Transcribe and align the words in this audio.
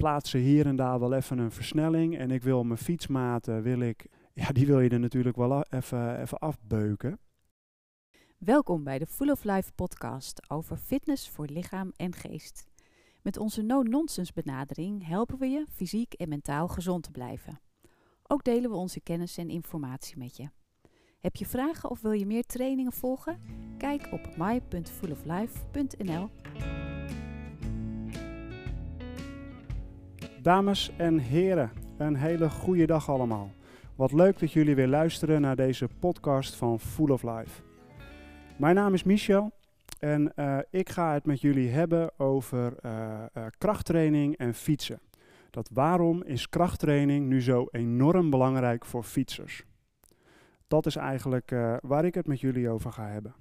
plaatsen 0.00 0.40
hier 0.40 0.66
en 0.66 0.76
daar 0.76 1.00
wel 1.00 1.12
even 1.12 1.38
een 1.38 1.50
versnelling. 1.50 2.18
En 2.18 2.30
ik 2.30 2.42
wil 2.42 2.64
mijn 2.64 2.78
fietsmaten, 2.78 3.62
wil 3.62 3.80
ik, 3.80 4.06
ja, 4.32 4.48
die 4.48 4.66
wil 4.66 4.80
je 4.80 4.88
er 4.88 5.00
natuurlijk 5.00 5.36
wel 5.36 5.62
even, 5.62 6.20
even 6.20 6.38
afbeuken. 6.38 7.18
Welkom 8.38 8.84
bij 8.84 8.98
de 8.98 9.06
Full 9.06 9.30
of 9.30 9.44
Life 9.44 9.72
podcast 9.72 10.50
over 10.50 10.76
fitness 10.76 11.28
voor 11.28 11.46
lichaam 11.46 11.92
en 11.96 12.14
geest. 12.14 12.66
Met 13.22 13.36
onze 13.36 13.62
no-nonsense 13.62 14.32
benadering 14.34 15.06
helpen 15.06 15.38
we 15.38 15.46
je 15.46 15.66
fysiek 15.70 16.12
en 16.12 16.28
mentaal 16.28 16.68
gezond 16.68 17.02
te 17.02 17.10
blijven. 17.10 17.60
Ook 18.26 18.44
delen 18.44 18.70
we 18.70 18.76
onze 18.76 19.00
kennis 19.00 19.36
en 19.36 19.50
informatie 19.50 20.18
met 20.18 20.36
je. 20.36 20.48
Heb 21.20 21.36
je 21.36 21.46
vragen 21.46 21.90
of 21.90 22.00
wil 22.00 22.12
je 22.12 22.26
meer 22.26 22.44
trainingen 22.44 22.92
volgen? 22.92 23.40
Kijk 23.78 24.08
op 24.12 24.36
my.fulloflife.nl. 24.36 26.30
Dames 30.42 30.90
en 30.96 31.18
heren, 31.18 31.70
een 31.98 32.16
hele 32.16 32.50
goede 32.50 32.86
dag 32.86 33.08
allemaal. 33.08 33.52
Wat 33.96 34.12
leuk 34.12 34.38
dat 34.38 34.52
jullie 34.52 34.74
weer 34.74 34.88
luisteren 34.88 35.40
naar 35.40 35.56
deze 35.56 35.88
podcast 35.98 36.54
van 36.54 36.80
Full 36.80 37.10
of 37.10 37.22
Life. 37.22 37.62
Mijn 38.56 38.74
naam 38.74 38.94
is 38.94 39.02
Michel 39.02 39.52
en 39.98 40.32
uh, 40.36 40.58
ik 40.70 40.88
ga 40.88 41.12
het 41.12 41.26
met 41.26 41.40
jullie 41.40 41.68
hebben 41.68 42.10
over 42.16 42.74
uh, 42.86 42.92
uh, 43.36 43.46
krachttraining 43.58 44.36
en 44.36 44.54
fietsen. 44.54 45.00
Dat 45.50 45.70
waarom 45.72 46.22
is 46.22 46.48
krachttraining 46.48 47.26
nu 47.28 47.42
zo 47.42 47.66
enorm 47.70 48.30
belangrijk 48.30 48.84
voor 48.84 49.02
fietsers? 49.02 49.64
Dat 50.68 50.86
is 50.86 50.96
eigenlijk 50.96 51.54
waar 51.82 52.04
ik 52.04 52.14
het 52.14 52.26
met 52.26 52.40
jullie 52.40 52.70
over 52.70 52.92
ga 52.92 53.06
hebben. 53.06 53.34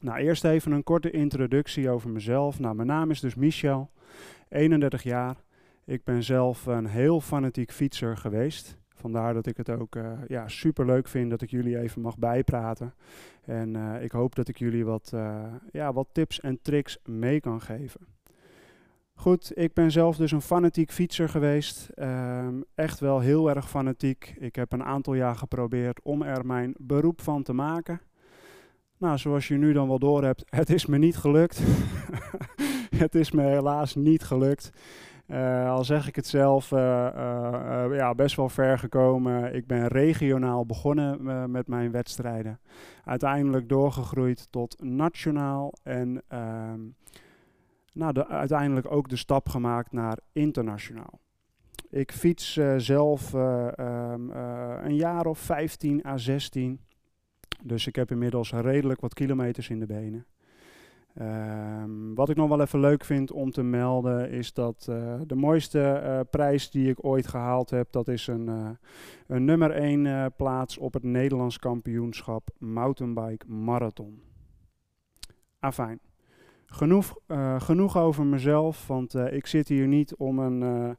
Nou, 0.00 0.18
eerst 0.18 0.44
even 0.44 0.72
een 0.72 0.84
korte 0.84 1.10
introductie 1.10 1.90
over 1.90 2.10
mezelf. 2.10 2.58
Nou, 2.58 2.74
mijn 2.74 2.88
naam 2.88 3.10
is 3.10 3.20
dus 3.20 3.34
Michel, 3.34 3.90
31 4.48 5.02
jaar. 5.02 5.36
Ik 5.88 6.04
ben 6.04 6.22
zelf 6.22 6.66
een 6.66 6.86
heel 6.86 7.20
fanatiek 7.20 7.72
fietser 7.72 8.16
geweest. 8.16 8.78
Vandaar 8.88 9.34
dat 9.34 9.46
ik 9.46 9.56
het 9.56 9.70
ook 9.70 9.96
uh, 9.96 10.12
ja, 10.26 10.48
super 10.48 10.86
leuk 10.86 11.08
vind 11.08 11.30
dat 11.30 11.42
ik 11.42 11.50
jullie 11.50 11.78
even 11.78 12.02
mag 12.02 12.18
bijpraten. 12.18 12.94
En 13.44 13.74
uh, 13.74 14.02
ik 14.02 14.12
hoop 14.12 14.34
dat 14.34 14.48
ik 14.48 14.58
jullie 14.58 14.84
wat, 14.84 15.10
uh, 15.14 15.44
ja, 15.70 15.92
wat 15.92 16.08
tips 16.12 16.40
en 16.40 16.58
tricks 16.62 16.98
mee 17.04 17.40
kan 17.40 17.60
geven. 17.60 18.00
Goed, 19.14 19.52
ik 19.54 19.72
ben 19.72 19.90
zelf 19.90 20.16
dus 20.16 20.32
een 20.32 20.42
fanatiek 20.42 20.92
fietser 20.92 21.28
geweest. 21.28 21.88
Um, 21.96 22.64
echt 22.74 23.00
wel 23.00 23.20
heel 23.20 23.50
erg 23.50 23.68
fanatiek. 23.68 24.34
Ik 24.38 24.56
heb 24.56 24.72
een 24.72 24.84
aantal 24.84 25.14
jaar 25.14 25.36
geprobeerd 25.36 26.02
om 26.02 26.22
er 26.22 26.46
mijn 26.46 26.74
beroep 26.78 27.20
van 27.20 27.42
te 27.42 27.52
maken. 27.52 28.00
Nou, 28.98 29.18
zoals 29.18 29.48
je 29.48 29.56
nu 29.56 29.72
dan 29.72 29.88
wel 29.88 29.98
door 29.98 30.24
hebt, 30.24 30.44
het 30.46 30.70
is 30.70 30.86
me 30.86 30.98
niet 30.98 31.16
gelukt. 31.16 31.62
het 32.96 33.14
is 33.14 33.30
me 33.30 33.42
helaas 33.42 33.94
niet 33.94 34.22
gelukt. 34.22 34.70
Uh, 35.28 35.70
al 35.70 35.84
zeg 35.84 36.08
ik 36.08 36.16
het 36.16 36.26
zelf, 36.26 36.70
uh, 36.70 36.78
uh, 36.78 37.84
ja, 37.96 38.14
best 38.14 38.36
wel 38.36 38.48
ver 38.48 38.78
gekomen. 38.78 39.54
Ik 39.54 39.66
ben 39.66 39.86
regionaal 39.86 40.66
begonnen 40.66 41.22
met 41.50 41.68
mijn 41.68 41.90
wedstrijden. 41.90 42.60
Uiteindelijk 43.04 43.68
doorgegroeid 43.68 44.46
tot 44.50 44.82
nationaal 44.82 45.72
en 45.82 46.22
ehm, 46.28 46.80
nou, 47.92 48.12
de, 48.12 48.26
uiteindelijk 48.26 48.92
ook 48.92 49.08
de 49.08 49.16
stap 49.16 49.48
gemaakt 49.48 49.92
naar 49.92 50.18
internationaal. 50.32 51.20
Ik 51.90 52.12
fiets 52.12 52.60
zelf 52.76 53.32
um, 53.32 54.30
een 54.30 54.96
jaar 54.96 55.26
of 55.26 55.38
15 55.38 56.06
à 56.06 56.16
16. 56.16 56.80
Dus 57.62 57.86
ik 57.86 57.96
heb 57.96 58.10
inmiddels 58.10 58.52
redelijk 58.52 59.00
wat 59.00 59.14
kilometers 59.14 59.68
in 59.68 59.80
de 59.80 59.86
benen. 59.86 60.26
Um, 61.20 62.14
wat 62.14 62.28
ik 62.28 62.36
nog 62.36 62.48
wel 62.48 62.60
even 62.60 62.80
leuk 62.80 63.04
vind 63.04 63.32
om 63.32 63.50
te 63.50 63.62
melden 63.62 64.30
is 64.30 64.52
dat 64.52 64.86
uh, 64.90 65.14
de 65.26 65.34
mooiste 65.34 66.02
uh, 66.04 66.20
prijs 66.30 66.70
die 66.70 66.88
ik 66.88 67.04
ooit 67.04 67.26
gehaald 67.26 67.70
heb, 67.70 67.92
dat 67.92 68.08
is 68.08 68.26
een, 68.26 68.46
uh, 68.46 68.68
een 69.26 69.44
nummer 69.44 69.70
1 69.70 70.32
plaats 70.36 70.78
op 70.78 70.92
het 70.92 71.02
Nederlands 71.02 71.58
kampioenschap 71.58 72.48
Mountainbike 72.58 73.46
Marathon. 73.46 74.22
Afijn. 75.60 76.00
Genoeg, 76.66 77.16
genoeg 77.58 77.98
over 77.98 78.26
mezelf, 78.26 78.86
want 78.86 79.14
ik 79.14 79.46
zit 79.46 79.68
hier 79.68 79.86
niet 79.86 80.14
om 80.14 80.38
een, 80.38 80.96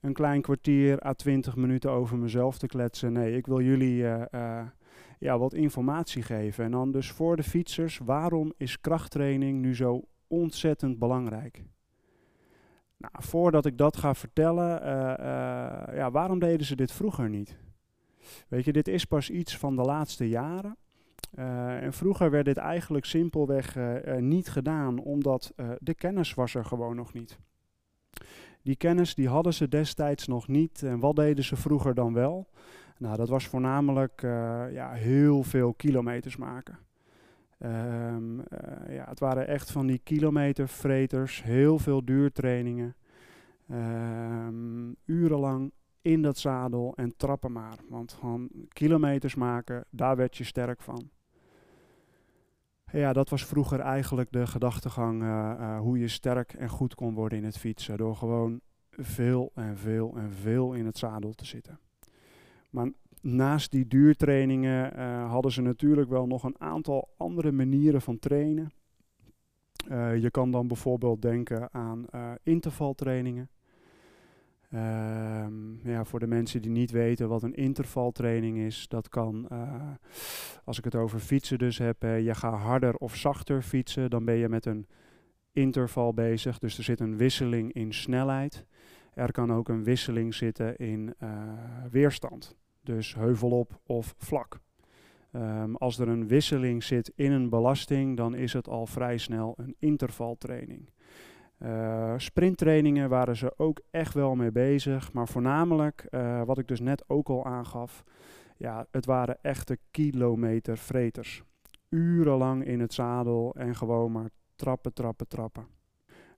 een 0.00 0.12
klein 0.12 0.42
kwartier 0.42 1.06
à 1.06 1.12
20 1.12 1.56
minuten 1.56 1.90
over 1.90 2.18
mezelf 2.18 2.58
te 2.58 2.66
kletsen. 2.66 3.12
Nee, 3.12 3.36
ik 3.36 3.46
wil 3.46 3.60
jullie 3.60 4.04
ja, 5.22 5.38
wat 5.38 5.54
informatie 5.54 6.22
geven. 6.22 6.64
En 6.64 6.70
dan 6.70 6.90
dus 6.90 7.10
voor 7.10 7.36
de 7.36 7.42
fietsers, 7.42 7.98
waarom 7.98 8.52
is 8.56 8.80
krachttraining 8.80 9.60
nu 9.60 9.74
zo 9.74 10.02
ontzettend 10.26 10.98
belangrijk? 10.98 11.62
Nou, 12.96 13.14
voordat 13.18 13.66
ik 13.66 13.78
dat 13.78 13.96
ga 13.96 14.14
vertellen, 14.14 14.82
uh, 14.82 14.88
uh, 14.88 15.96
ja, 15.96 16.10
waarom 16.10 16.38
deden 16.38 16.66
ze 16.66 16.76
dit 16.76 16.92
vroeger 16.92 17.28
niet? 17.28 17.56
Weet 18.48 18.64
je, 18.64 18.72
dit 18.72 18.88
is 18.88 19.04
pas 19.04 19.30
iets 19.30 19.56
van 19.56 19.76
de 19.76 19.82
laatste 19.82 20.28
jaren. 20.28 20.76
Uh, 21.38 21.82
en 21.82 21.92
vroeger 21.92 22.30
werd 22.30 22.44
dit 22.44 22.56
eigenlijk 22.56 23.04
simpelweg 23.04 23.76
niet 24.18 24.50
gedaan, 24.50 24.98
omdat 24.98 25.52
de 25.78 25.94
kennis 25.94 26.34
was 26.34 26.54
er 26.54 26.64
gewoon 26.64 26.96
nog 26.96 27.12
niet. 27.12 27.38
Die 28.62 28.76
kennis 28.76 29.14
die 29.14 29.28
hadden 29.28 29.54
ze 29.54 29.68
destijds 29.68 30.26
nog 30.26 30.48
niet. 30.48 30.82
En 30.82 30.98
wat 30.98 31.16
deden 31.16 31.44
ze 31.44 31.56
vroeger 31.56 31.94
dan 31.94 32.12
wel? 32.12 32.48
Nou, 33.02 33.16
dat 33.16 33.28
was 33.28 33.46
voornamelijk 33.46 34.22
uh, 34.22 34.64
ja, 34.72 34.92
heel 34.92 35.42
veel 35.42 35.74
kilometers 35.74 36.36
maken. 36.36 36.78
Um, 37.58 38.38
uh, 38.38 38.44
ja, 38.88 39.04
het 39.08 39.20
waren 39.20 39.46
echt 39.46 39.70
van 39.70 39.86
die 39.86 39.98
kilometervreters, 39.98 41.42
heel 41.42 41.78
veel 41.78 42.04
duurtrainingen. 42.04 42.94
Um, 43.70 44.96
urenlang 45.04 45.72
in 46.02 46.22
dat 46.22 46.38
zadel 46.38 46.92
en 46.96 47.16
trappen 47.16 47.52
maar. 47.52 47.76
Want 47.88 48.12
gewoon 48.12 48.48
kilometers 48.68 49.34
maken, 49.34 49.84
daar 49.90 50.16
werd 50.16 50.36
je 50.36 50.44
sterk 50.44 50.82
van. 50.82 51.10
Ja, 52.92 53.12
dat 53.12 53.28
was 53.28 53.46
vroeger 53.46 53.80
eigenlijk 53.80 54.32
de 54.32 54.46
gedachtegang 54.46 55.22
uh, 55.22 55.78
hoe 55.78 55.98
je 55.98 56.08
sterk 56.08 56.52
en 56.52 56.68
goed 56.68 56.94
kon 56.94 57.14
worden 57.14 57.38
in 57.38 57.44
het 57.44 57.58
fietsen. 57.58 57.96
Door 57.96 58.16
gewoon 58.16 58.60
veel 58.90 59.50
en 59.54 59.76
veel 59.76 60.16
en 60.16 60.32
veel 60.32 60.72
in 60.72 60.86
het 60.86 60.98
zadel 60.98 61.32
te 61.32 61.46
zitten. 61.46 61.78
Maar 62.72 62.90
naast 63.20 63.70
die 63.70 63.86
duurtrainingen 63.86 64.92
uh, 64.96 65.30
hadden 65.30 65.52
ze 65.52 65.60
natuurlijk 65.60 66.08
wel 66.08 66.26
nog 66.26 66.44
een 66.44 66.60
aantal 66.60 67.08
andere 67.16 67.52
manieren 67.52 68.02
van 68.02 68.18
trainen. 68.18 68.72
Uh, 69.90 70.16
je 70.16 70.30
kan 70.30 70.50
dan 70.50 70.66
bijvoorbeeld 70.66 71.22
denken 71.22 71.72
aan 71.72 72.06
uh, 72.14 72.30
intervaltrainingen. 72.42 73.50
Ehm, 74.70 75.88
ja, 75.88 76.04
voor 76.04 76.20
de 76.20 76.26
mensen 76.26 76.62
die 76.62 76.70
niet 76.70 76.90
weten 76.90 77.28
wat 77.28 77.42
een 77.42 77.54
intervaltraining 77.54 78.58
is, 78.58 78.88
dat 78.88 79.08
kan, 79.08 79.48
als 80.64 80.78
ik 80.78 80.84
het 80.84 80.94
over 80.94 81.18
fietsen 81.18 81.58
dus 81.58 81.78
heb, 81.78 82.02
je 82.02 82.34
gaat 82.34 82.60
harder 82.60 82.94
of 82.94 83.16
zachter 83.16 83.62
fietsen, 83.62 84.10
dan 84.10 84.24
ben 84.24 84.34
je 84.34 84.48
met 84.48 84.66
een 84.66 84.86
interval 85.52 86.14
bezig. 86.14 86.58
Dus 86.58 86.78
er 86.78 86.84
zit 86.84 87.00
een 87.00 87.16
wisseling 87.16 87.72
in 87.72 87.94
snelheid. 87.94 88.66
Er 89.14 89.32
kan 89.32 89.52
ook 89.52 89.68
een 89.68 89.84
wisseling 89.84 90.34
zitten 90.34 90.76
in 90.76 91.14
weerstand. 91.90 92.56
Dus 92.82 93.14
heuvelop 93.14 93.80
of 93.86 94.14
vlak. 94.16 94.60
Um, 95.32 95.76
als 95.76 95.98
er 95.98 96.08
een 96.08 96.28
wisseling 96.28 96.84
zit 96.84 97.12
in 97.14 97.32
een 97.32 97.48
belasting, 97.48 98.16
dan 98.16 98.34
is 98.34 98.52
het 98.52 98.68
al 98.68 98.86
vrij 98.86 99.18
snel 99.18 99.54
een 99.56 99.76
intervaltraining. 99.78 100.90
Uh, 101.58 102.14
sprinttrainingen 102.16 103.08
waren 103.08 103.36
ze 103.36 103.54
ook 103.56 103.80
echt 103.90 104.14
wel 104.14 104.34
mee 104.34 104.52
bezig, 104.52 105.12
maar 105.12 105.28
voornamelijk, 105.28 106.06
uh, 106.10 106.42
wat 106.42 106.58
ik 106.58 106.68
dus 106.68 106.80
net 106.80 107.04
ook 107.06 107.28
al 107.28 107.44
aangaf, 107.44 108.04
ja, 108.56 108.86
het 108.90 109.06
waren 109.06 109.38
echte 109.42 109.78
kilometervreters. 109.90 111.42
Urenlang 111.88 112.64
in 112.64 112.80
het 112.80 112.92
zadel 112.92 113.54
en 113.58 113.74
gewoon 113.74 114.12
maar 114.12 114.30
trappen, 114.54 114.92
trappen, 114.92 115.28
trappen. 115.28 115.66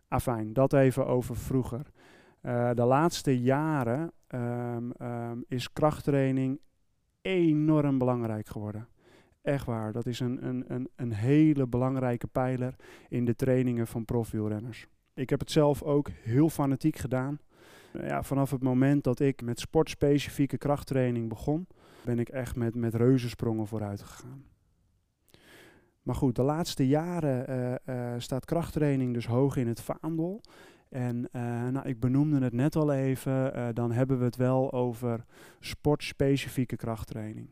Afijn, 0.09 0.53
dat 0.53 0.73
even 0.73 1.07
over 1.07 1.37
vroeger. 1.37 1.87
Uh, 2.43 2.71
de 2.75 2.85
laatste 2.85 3.41
jaren 3.41 4.13
um, 4.35 4.93
um, 5.03 5.45
is 5.49 5.73
krachttraining 5.73 6.61
enorm 7.23 7.99
belangrijk 7.99 8.47
geworden. 8.47 8.89
Echt 9.43 9.67
waar, 9.67 9.93
dat 9.93 10.07
is 10.07 10.21
een, 10.21 10.47
een, 10.47 10.65
een, 10.69 10.89
een 10.97 11.13
hele 11.13 11.67
belangrijke 11.67 12.27
pijler 12.27 12.75
in 13.09 13.25
de 13.25 13.37
trainingen 13.37 13.87
van 13.87 14.05
profielrenners. 14.05 14.87
Ik 15.15 15.31
heb 15.31 15.41
het 15.41 15.51
zelf 15.51 15.83
ook 15.83 16.09
heel 16.11 16.49
fanatiek 16.49 16.97
gedaan. 16.97 17.39
Ja, 17.93 18.23
vanaf 18.23 18.51
het 18.51 18.63
moment 18.63 19.05
dat 19.05 19.21
ik 19.21 19.43
met 19.43 19.61
sportspecifieke 19.61 20.59
krachttraining 20.59 21.29
begon, 21.29 21.67
ben 22.05 22.19
ik 22.19 22.29
echt 22.29 22.57
met, 22.57 22.75
met 22.75 22.95
reuzensprongen 22.95 23.67
vooruit 23.67 24.03
gegaan. 24.03 24.45
Maar 26.03 26.15
goed, 26.15 26.37
de 26.37 26.43
laatste 26.43 26.87
jaren 26.87 27.51
uh, 27.51 27.97
uh, 27.97 28.15
staat 28.19 28.45
krachttraining 28.45 29.15
dus 29.15 29.27
hoog 29.27 29.57
in 29.57 29.69
het 29.69 29.81
vaandel. 29.81 30.41
En 30.95 31.29
uh, 31.33 31.69
nou, 31.69 31.89
ik 31.89 32.01
benoemde 32.01 32.45
het 32.45 32.53
net 32.53 32.77
al 32.77 32.93
even, 32.93 33.57
uh, 33.57 33.69
dan 33.73 33.93
hebben 33.93 34.19
we 34.19 34.25
het 34.25 34.37
wel 34.37 34.73
over 34.73 35.25
sportspecifieke 35.61 36.77
krachttraining. 36.77 37.49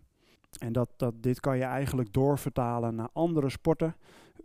En 0.59 0.73
dat, 0.73 0.91
dat, 0.97 1.23
dit 1.23 1.41
kan 1.41 1.57
je 1.57 1.65
eigenlijk 1.65 2.13
doorvertalen 2.13 2.95
naar 2.95 3.09
andere 3.13 3.51
sporten. 3.51 3.97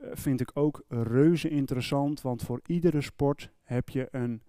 Uh, 0.02 0.10
vind 0.14 0.42
ik 0.42 0.52
ook 0.54 0.84
reuze 0.88 1.50
interessant, 1.50 2.22
want 2.22 2.42
voor 2.44 2.60
iedere 2.66 3.02
sport 3.02 3.52
heb 3.64 3.90
je 3.90 4.08
een, 4.12 4.42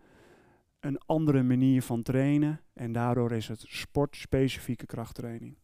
een 0.81 0.99
andere 1.06 1.43
manier 1.43 1.83
van 1.83 2.03
trainen 2.03 2.61
en 2.73 2.93
daardoor 2.93 3.33
is 3.33 3.49
het 3.49 3.65
sportspecifieke 3.67 4.87
krachttraining. 4.87 5.56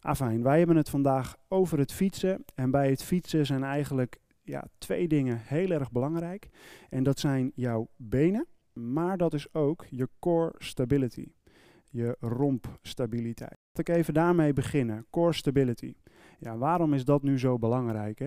Afijn, 0.00 0.42
wij 0.42 0.58
hebben 0.58 0.76
het 0.76 0.90
vandaag 0.90 1.36
over 1.48 1.78
het 1.78 1.92
fietsen 1.92 2.44
en 2.54 2.70
bij 2.70 2.90
het 2.90 3.02
fietsen 3.02 3.46
zijn 3.46 3.64
eigenlijk 3.64 4.20
ja, 4.46 4.64
twee 4.78 5.08
dingen 5.08 5.38
heel 5.42 5.70
erg 5.70 5.92
belangrijk. 5.92 6.48
En 6.90 7.02
dat 7.02 7.18
zijn 7.18 7.52
jouw 7.54 7.88
benen, 7.96 8.46
maar 8.72 9.16
dat 9.16 9.34
is 9.34 9.54
ook 9.54 9.84
je 9.90 10.08
core 10.18 10.54
stability, 10.58 11.26
je 11.90 12.16
rompstabiliteit. 12.20 13.56
Laat 13.72 13.88
ik 13.88 13.96
even 13.96 14.14
daarmee 14.14 14.52
beginnen, 14.52 15.06
core 15.10 15.32
stability. 15.32 15.94
Ja, 16.38 16.56
waarom 16.56 16.94
is 16.94 17.04
dat 17.04 17.22
nu 17.22 17.38
zo 17.38 17.58
belangrijk? 17.58 18.20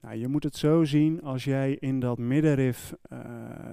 Nou, 0.00 0.16
je 0.16 0.28
moet 0.28 0.44
het 0.44 0.56
zo 0.56 0.84
zien 0.84 1.22
als 1.22 1.44
jij 1.44 1.74
in 1.74 2.00
dat 2.00 2.18
middenrif 2.18 2.94
uh, 3.12 3.18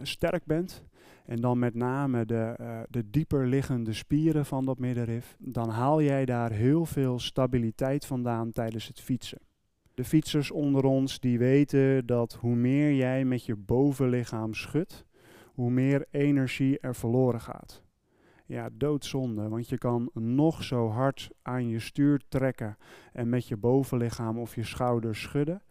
sterk 0.01 0.45
bent, 0.45 0.83
en 1.25 1.41
dan 1.41 1.59
met 1.59 1.75
name 1.75 2.25
de, 2.25 2.55
uh, 2.61 2.79
de 2.89 3.09
dieper 3.09 3.47
liggende 3.47 3.93
spieren 3.93 4.45
van 4.45 4.65
dat 4.65 4.79
middenrif, 4.79 5.35
dan 5.39 5.69
haal 5.69 6.01
jij 6.01 6.25
daar 6.25 6.51
heel 6.51 6.85
veel 6.85 7.19
stabiliteit 7.19 8.05
vandaan 8.05 8.51
tijdens 8.51 8.87
het 8.87 9.01
fietsen. 9.01 9.39
De 9.99 10.05
fietsers 10.05 10.51
onder 10.51 10.83
ons 10.83 11.19
die 11.19 11.39
weten 11.39 12.05
dat 12.05 12.33
hoe 12.33 12.55
meer 12.55 12.93
jij 12.93 13.25
met 13.25 13.45
je 13.45 13.55
bovenlichaam 13.55 14.53
schudt, 14.53 15.05
hoe 15.45 15.71
meer 15.71 16.05
energie 16.11 16.79
er 16.79 16.95
verloren 16.95 17.41
gaat. 17.41 17.83
Ja, 18.45 18.69
doodzonde, 18.73 19.49
want 19.49 19.69
je 19.69 19.77
kan 19.77 20.09
nog 20.13 20.63
zo 20.63 20.89
hard 20.89 21.29
aan 21.41 21.67
je 21.67 21.79
stuur 21.79 22.21
trekken 22.27 22.77
en 23.13 23.29
met 23.29 23.47
je 23.47 23.57
bovenlichaam 23.57 24.37
of 24.37 24.55
je 24.55 24.63
schouders 24.63 25.21
schudden. 25.21 25.61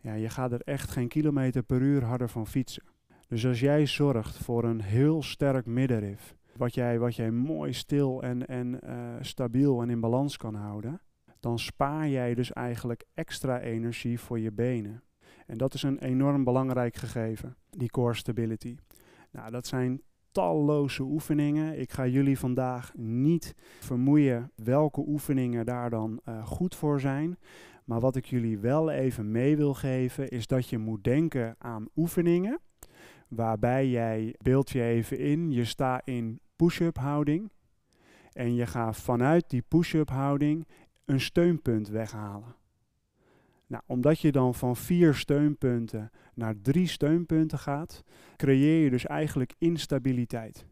Ja, 0.00 0.14
je 0.14 0.28
gaat 0.28 0.52
er 0.52 0.60
echt 0.60 0.90
geen 0.90 1.08
kilometer 1.08 1.62
per 1.62 1.80
uur 1.80 2.04
harder 2.04 2.28
van 2.28 2.46
fietsen. 2.46 2.84
Dus 3.28 3.46
als 3.46 3.60
jij 3.60 3.86
zorgt 3.86 4.36
voor 4.36 4.64
een 4.64 4.80
heel 4.80 5.22
sterk 5.22 5.66
middenrif, 5.66 6.36
wat 6.56 6.74
jij, 6.74 6.98
wat 6.98 7.16
jij 7.16 7.30
mooi 7.30 7.72
stil 7.72 8.22
en, 8.22 8.46
en 8.46 8.80
uh, 8.84 9.14
stabiel 9.20 9.82
en 9.82 9.90
in 9.90 10.00
balans 10.00 10.36
kan 10.36 10.54
houden, 10.54 11.00
dan 11.46 11.58
spaar 11.58 12.08
jij 12.08 12.34
dus 12.34 12.52
eigenlijk 12.52 13.04
extra 13.14 13.60
energie 13.60 14.20
voor 14.20 14.38
je 14.38 14.52
benen. 14.52 15.02
En 15.46 15.58
dat 15.58 15.74
is 15.74 15.82
een 15.82 15.98
enorm 15.98 16.44
belangrijk 16.44 16.96
gegeven, 16.96 17.56
die 17.70 17.90
core 17.90 18.14
stability. 18.14 18.76
Nou, 19.30 19.50
dat 19.50 19.66
zijn 19.66 20.02
talloze 20.30 21.02
oefeningen. 21.02 21.78
Ik 21.78 21.92
ga 21.92 22.06
jullie 22.06 22.38
vandaag 22.38 22.92
niet 22.96 23.54
vermoeien 23.80 24.50
welke 24.54 25.04
oefeningen 25.06 25.66
daar 25.66 25.90
dan 25.90 26.20
uh, 26.24 26.46
goed 26.46 26.74
voor 26.74 27.00
zijn. 27.00 27.38
Maar 27.84 28.00
wat 28.00 28.16
ik 28.16 28.24
jullie 28.24 28.58
wel 28.58 28.90
even 28.90 29.30
mee 29.30 29.56
wil 29.56 29.74
geven, 29.74 30.28
is 30.28 30.46
dat 30.46 30.68
je 30.68 30.78
moet 30.78 31.04
denken 31.04 31.54
aan 31.58 31.88
oefeningen 31.96 32.60
waarbij 33.28 33.88
jij, 33.88 34.34
beeld 34.38 34.70
je 34.70 34.82
even 34.82 35.18
in, 35.18 35.50
je 35.50 35.64
staat 35.64 36.02
in 36.04 36.40
push-up 36.56 36.98
houding 36.98 37.50
en 38.36 38.54
je 38.54 38.66
gaat 38.66 38.96
vanuit 38.96 39.50
die 39.50 39.62
push-up 39.68 40.10
houding 40.10 40.66
een 41.06 41.20
steunpunt 41.20 41.88
weghalen. 41.88 42.54
Nou, 43.66 43.82
omdat 43.86 44.20
je 44.20 44.32
dan 44.32 44.54
van 44.54 44.76
vier 44.76 45.14
steunpunten 45.14 46.10
naar 46.34 46.60
drie 46.62 46.86
steunpunten 46.86 47.58
gaat, 47.58 48.04
creëer 48.36 48.84
je 48.84 48.90
dus 48.90 49.06
eigenlijk 49.06 49.54
instabiliteit. 49.58 50.66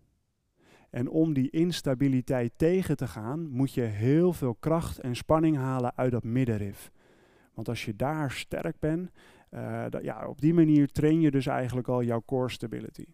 En 0.91 1.09
om 1.09 1.33
die 1.33 1.51
instabiliteit 1.51 2.53
tegen 2.57 2.97
te 2.97 3.07
gaan, 3.07 3.49
moet 3.49 3.73
je 3.73 3.81
heel 3.81 4.33
veel 4.33 4.55
kracht 4.55 4.99
en 4.99 5.17
spanning 5.17 5.57
halen 5.57 5.97
uit 5.97 6.11
dat 6.11 6.25
middenrif. 6.25 6.91
Want 7.55 7.69
als 7.69 7.85
je 7.85 7.97
daar 7.97 8.31
sterk 8.31 8.79
bent, 8.79 9.11
dat, 9.89 10.03
ja, 10.03 10.27
op 10.27 10.41
die 10.41 10.55
manier 10.55 10.89
train 10.89 11.21
je 11.21 11.31
dus 11.31 11.47
eigenlijk 11.47 11.89
al 11.89 12.03
jouw 12.03 12.23
core 12.27 12.49
stability. 12.49 13.05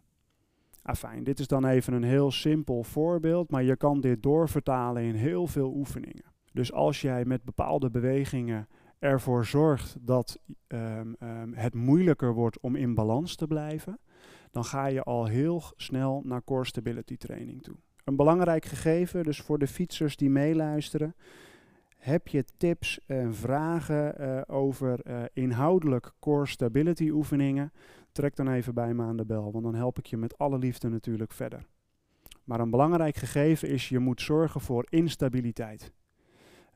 Afijn, 0.83 1.25
dit 1.25 1.39
is 1.39 1.47
dan 1.47 1.67
even 1.67 1.93
een 1.93 2.03
heel 2.03 2.31
simpel 2.31 2.83
voorbeeld, 2.83 3.51
maar 3.51 3.63
je 3.63 3.77
kan 3.77 4.01
dit 4.01 4.23
doorvertalen 4.23 5.03
in 5.03 5.15
heel 5.15 5.47
veel 5.47 5.73
oefeningen. 5.75 6.30
Dus 6.53 6.73
als 6.73 7.01
jij 7.01 7.25
met 7.25 7.45
bepaalde 7.45 7.91
bewegingen 7.91 8.69
ervoor 8.99 9.45
zorgt 9.45 9.97
dat 10.01 10.39
um, 10.69 11.17
um, 11.23 11.55
het 11.55 11.75
moeilijker 11.75 12.33
wordt 12.33 12.61
om 12.61 12.77
in 12.77 12.95
balans 12.95 13.37
te 13.37 13.47
blijven, 13.47 13.99
dan 14.51 14.65
ga 14.65 14.87
je 14.87 15.03
al 15.03 15.27
heel 15.27 15.63
snel 15.77 16.23
naar 16.25 16.45
core 16.45 16.65
stability 16.65 17.17
training 17.17 17.63
toe. 17.63 17.77
Een 18.05 18.17
belangrijk 18.17 18.65
gegeven, 18.65 19.23
dus 19.23 19.41
voor 19.41 19.59
de 19.59 19.67
fietsers 19.67 20.17
die 20.17 20.31
meeluisteren, 20.31 21.15
heb 21.97 22.29
je 22.29 22.45
tips 22.57 23.01
en 23.07 23.35
vragen 23.35 24.15
uh, 24.21 24.41
over 24.47 25.01
uh, 25.07 25.23
inhoudelijk 25.33 26.13
core 26.19 26.47
stability 26.47 27.09
oefeningen? 27.09 27.73
Trek 28.13 28.37
dan 28.37 28.49
even 28.49 28.75
bij 28.75 28.95
me 28.95 29.03
aan 29.03 29.17
de 29.17 29.25
bel, 29.25 29.53
want 29.53 29.65
dan 29.65 29.75
help 29.75 29.99
ik 29.99 30.07
je 30.07 30.17
met 30.17 30.39
alle 30.39 30.59
liefde 30.59 30.89
natuurlijk 30.89 31.33
verder. 31.33 31.67
Maar 32.45 32.61
een 32.61 32.71
belangrijk 32.71 33.17
gegeven 33.17 33.69
is, 33.69 33.89
je 33.89 33.99
moet 33.99 34.21
zorgen 34.21 34.61
voor 34.61 34.87
instabiliteit. 34.89 35.93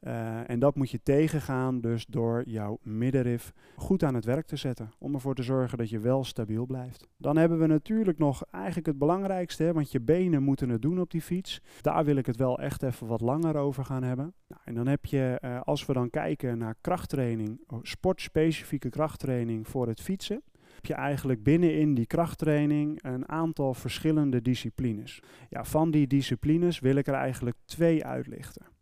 Uh, 0.07 0.51
en 0.51 0.59
dat 0.59 0.75
moet 0.75 0.91
je 0.91 1.03
tegengaan 1.03 1.81
dus 1.81 2.07
door 2.07 2.43
jouw 2.47 2.79
middenrif 2.83 3.53
goed 3.77 4.03
aan 4.03 4.15
het 4.15 4.25
werk 4.25 4.47
te 4.47 4.57
zetten. 4.57 4.93
Om 4.99 5.15
ervoor 5.15 5.35
te 5.35 5.43
zorgen 5.43 5.79
dat 5.79 5.91
je 5.91 5.99
wel 5.99 6.25
stabiel 6.25 6.67
blijft. 6.67 7.09
Dan 7.17 7.37
hebben 7.37 7.59
we 7.59 7.67
natuurlijk 7.67 8.19
nog 8.19 8.45
eigenlijk 8.51 8.87
het 8.87 8.99
belangrijkste. 8.99 9.73
Want 9.73 9.93
je 9.93 10.01
benen 10.01 10.43
moeten 10.43 10.69
het 10.69 10.83
doen 10.83 11.01
op 11.01 11.11
die 11.11 11.23
fiets. 11.23 11.61
Daar 11.81 12.05
wil 12.05 12.17
ik 12.17 12.27
het 12.27 12.37
wel 12.37 12.59
echt 12.59 12.83
even 12.83 13.07
wat 13.07 13.21
langer 13.21 13.57
over 13.57 13.85
gaan 13.85 14.03
hebben. 14.03 14.35
Nou, 14.49 14.61
en 14.65 14.75
dan 14.75 14.87
heb 14.87 15.05
je, 15.05 15.39
uh, 15.45 15.61
als 15.61 15.87
we 15.87 15.93
dan 15.93 16.11
kijken 16.11 16.59
naar 16.59 16.75
krachttraining. 16.81 17.61
Oh, 17.67 17.79
sportspecifieke 17.83 18.89
krachttraining 18.89 19.69
voor 19.69 19.87
het 19.89 20.01
fietsen 20.01 20.43
heb 20.75 20.87
je 20.87 20.95
eigenlijk 20.95 21.43
binnenin 21.43 21.95
die 21.95 22.07
krachttraining 22.07 23.03
een 23.03 23.29
aantal 23.29 23.75
verschillende 23.75 24.43
disciplines. 24.43 25.21
Ja, 25.49 25.65
van 25.65 25.91
die 25.91 26.07
disciplines 26.07 26.79
wil 26.79 26.97
ik 26.97 27.07
er 27.07 27.15
eigenlijk 27.15 27.57
twee 27.65 28.05
uitlichten. 28.05 28.74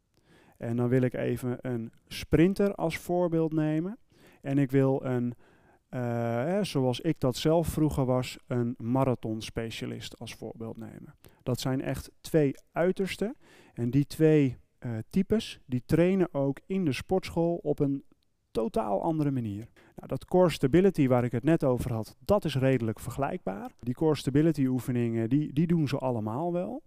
En 0.62 0.76
dan 0.76 0.88
wil 0.88 1.02
ik 1.02 1.14
even 1.14 1.58
een 1.60 1.92
sprinter 2.06 2.74
als 2.74 2.98
voorbeeld 2.98 3.52
nemen. 3.52 3.98
En 4.40 4.58
ik 4.58 4.70
wil 4.70 5.04
een, 5.04 5.34
uh, 5.90 6.62
zoals 6.62 7.00
ik 7.00 7.20
dat 7.20 7.36
zelf 7.36 7.66
vroeger 7.66 8.04
was, 8.04 8.38
een 8.46 8.74
marathonspecialist 8.78 10.18
als 10.18 10.34
voorbeeld 10.34 10.76
nemen. 10.76 11.14
Dat 11.42 11.60
zijn 11.60 11.80
echt 11.80 12.10
twee 12.20 12.54
uitersten. 12.72 13.36
En 13.74 13.90
die 13.90 14.06
twee 14.06 14.56
uh, 14.80 14.90
types, 15.10 15.60
die 15.66 15.82
trainen 15.86 16.34
ook 16.34 16.60
in 16.66 16.84
de 16.84 16.92
sportschool 16.92 17.56
op 17.62 17.78
een 17.78 18.04
totaal 18.50 19.02
andere 19.02 19.30
manier. 19.30 19.68
Nou, 19.96 20.08
dat 20.08 20.24
core 20.24 20.50
stability 20.50 21.08
waar 21.08 21.24
ik 21.24 21.32
het 21.32 21.44
net 21.44 21.64
over 21.64 21.92
had, 21.92 22.16
dat 22.24 22.44
is 22.44 22.56
redelijk 22.56 23.00
vergelijkbaar. 23.00 23.70
Die 23.80 23.94
core 23.94 24.16
stability 24.16 24.66
oefeningen, 24.66 25.28
die, 25.28 25.52
die 25.52 25.66
doen 25.66 25.88
ze 25.88 25.98
allemaal 25.98 26.52
wel. 26.52 26.82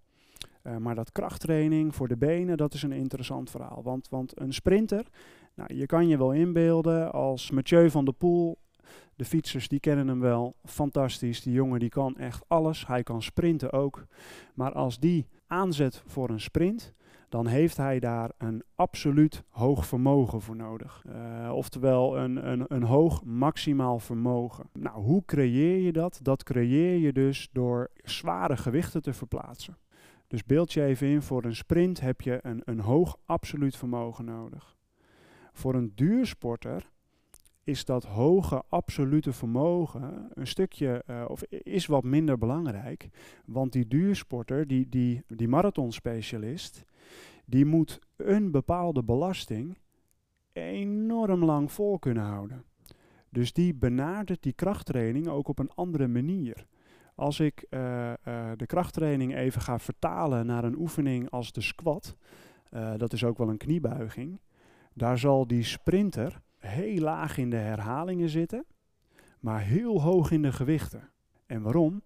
Uh, 0.68 0.78
maar 0.78 0.96
dat 0.96 1.12
krachttraining 1.12 1.96
voor 1.96 2.08
de 2.08 2.18
benen, 2.18 2.58
dat 2.58 2.74
is 2.74 2.84
een 2.84 2.92
interessant 2.92 3.50
verhaal. 3.50 3.84
Want, 3.84 4.10
want 4.10 4.40
een 4.40 4.54
sprinter, 4.54 5.06
nou, 5.54 5.76
je 5.76 5.86
kan 5.86 6.08
je 6.08 6.18
wel 6.18 6.32
inbeelden 6.32 7.12
als 7.12 7.52
Mathieu 7.52 7.90
van 7.90 8.06
der 8.06 8.14
Poel. 8.14 8.58
De 9.16 9.26
fietsers 9.26 9.68
die 9.68 9.80
kennen 9.80 10.08
hem 10.08 10.20
wel, 10.20 10.56
fantastisch. 10.64 11.42
Die 11.42 11.54
jongen 11.54 11.80
die 11.80 11.90
kan 11.90 12.18
echt 12.18 12.44
alles, 12.48 12.88
hij 12.88 13.04
kan 13.04 13.22
sprinten 13.22 13.72
ook. 13.72 14.06
Maar 14.54 14.74
als 14.74 15.00
die 15.00 15.28
aanzet 15.48 16.04
voor 16.06 16.30
een 16.30 16.42
sprint, 16.42 16.94
dan 17.30 17.48
heeft 17.48 17.78
hij 17.78 18.00
daar 18.00 18.32
een 18.38 18.64
absoluut 18.76 19.44
hoog 19.50 19.86
vermogen 19.86 20.42
voor 20.42 20.56
nodig. 20.56 21.04
Uh, 21.08 21.52
oftewel 21.54 22.18
een, 22.18 22.50
een, 22.52 22.66
een 22.68 22.84
hoog 22.84 23.24
maximaal 23.24 24.00
vermogen. 24.00 24.70
Nou, 24.74 25.02
hoe 25.02 25.24
creëer 25.26 25.78
je 25.78 25.92
dat? 25.92 26.20
Dat 26.22 26.44
creëer 26.44 26.98
je 26.98 27.14
dus 27.14 27.50
door 27.52 27.92
zware 28.04 28.58
gewichten 28.58 29.02
te 29.02 29.14
verplaatsen. 29.14 29.78
Dus 30.36 30.46
beeld 30.46 30.74
je 30.74 30.84
even 30.84 31.08
in, 31.08 31.22
voor 31.22 31.44
een 31.44 31.56
sprint 31.56 32.00
heb 32.00 32.22
je 32.22 32.40
een, 32.42 32.62
een 32.66 32.80
hoog 32.80 33.18
absoluut 33.26 33.78
vermogen 33.78 34.26
nodig. 34.26 34.78
Voor 35.54 35.76
een 35.76 35.92
duursporter 35.96 36.92
is 37.64 37.86
dat 37.86 38.04
hoge 38.04 38.64
absolute 38.70 39.34
vermogen 39.34 40.30
een 40.34 40.48
stukje, 40.48 41.04
uh, 41.10 41.26
of 41.28 41.44
is 41.50 41.86
wat 41.86 42.04
minder 42.04 42.38
belangrijk. 42.38 43.10
Want 43.46 43.72
die 43.72 43.88
duursporter, 43.88 44.68
die, 44.68 44.90
die, 44.90 45.24
die 45.28 45.48
marathonspecialist, 45.48 46.86
die 47.46 47.66
moet 47.66 48.00
een 48.16 48.52
bepaalde 48.52 49.04
belasting 49.04 49.78
enorm 50.54 51.46
lang 51.46 51.72
vol 51.72 52.00
kunnen 52.00 52.24
houden. 52.24 52.64
Dus 53.30 53.54
die 53.54 53.74
benadert 53.74 54.44
die 54.44 54.54
krachttraining 54.54 55.28
ook 55.28 55.48
op 55.48 55.60
een 55.60 55.72
andere 55.76 56.08
manier. 56.08 56.66
Als 57.16 57.40
ik 57.40 57.66
uh, 57.70 57.80
uh, 58.28 58.52
de 58.56 58.66
krachttraining 58.66 59.36
even 59.36 59.62
ga 59.62 59.80
vertalen 59.80 60.46
naar 60.46 60.64
een 60.64 60.78
oefening 60.78 61.30
als 61.30 61.52
de 61.52 61.62
squat, 61.62 62.16
uh, 62.72 62.94
dat 62.98 63.14
is 63.14 63.24
ook 63.24 63.38
wel 63.38 63.50
een 63.50 63.58
kniebuiging, 63.58 64.40
daar 64.94 65.18
zal 65.18 65.48
die 65.48 65.64
sprinter 65.64 66.42
heel 66.58 67.02
laag 67.02 67.38
in 67.38 67.50
de 67.50 67.56
herhalingen 67.56 68.30
zitten, 68.30 68.66
maar 69.40 69.62
heel 69.62 70.02
hoog 70.02 70.32
in 70.32 70.42
de 70.42 70.52
gewichten. 70.52 71.10
En 71.46 71.62
waarom? 71.62 72.02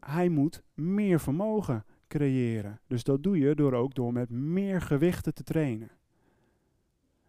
Hij 0.00 0.28
moet 0.28 0.62
meer 0.74 1.20
vermogen 1.20 1.84
creëren. 2.08 2.80
Dus 2.86 3.04
dat 3.04 3.22
doe 3.22 3.38
je 3.38 3.54
door 3.54 3.72
ook 3.72 3.94
door 3.94 4.12
met 4.12 4.30
meer 4.30 4.80
gewichten 4.80 5.34
te 5.34 5.42
trainen. 5.42 5.90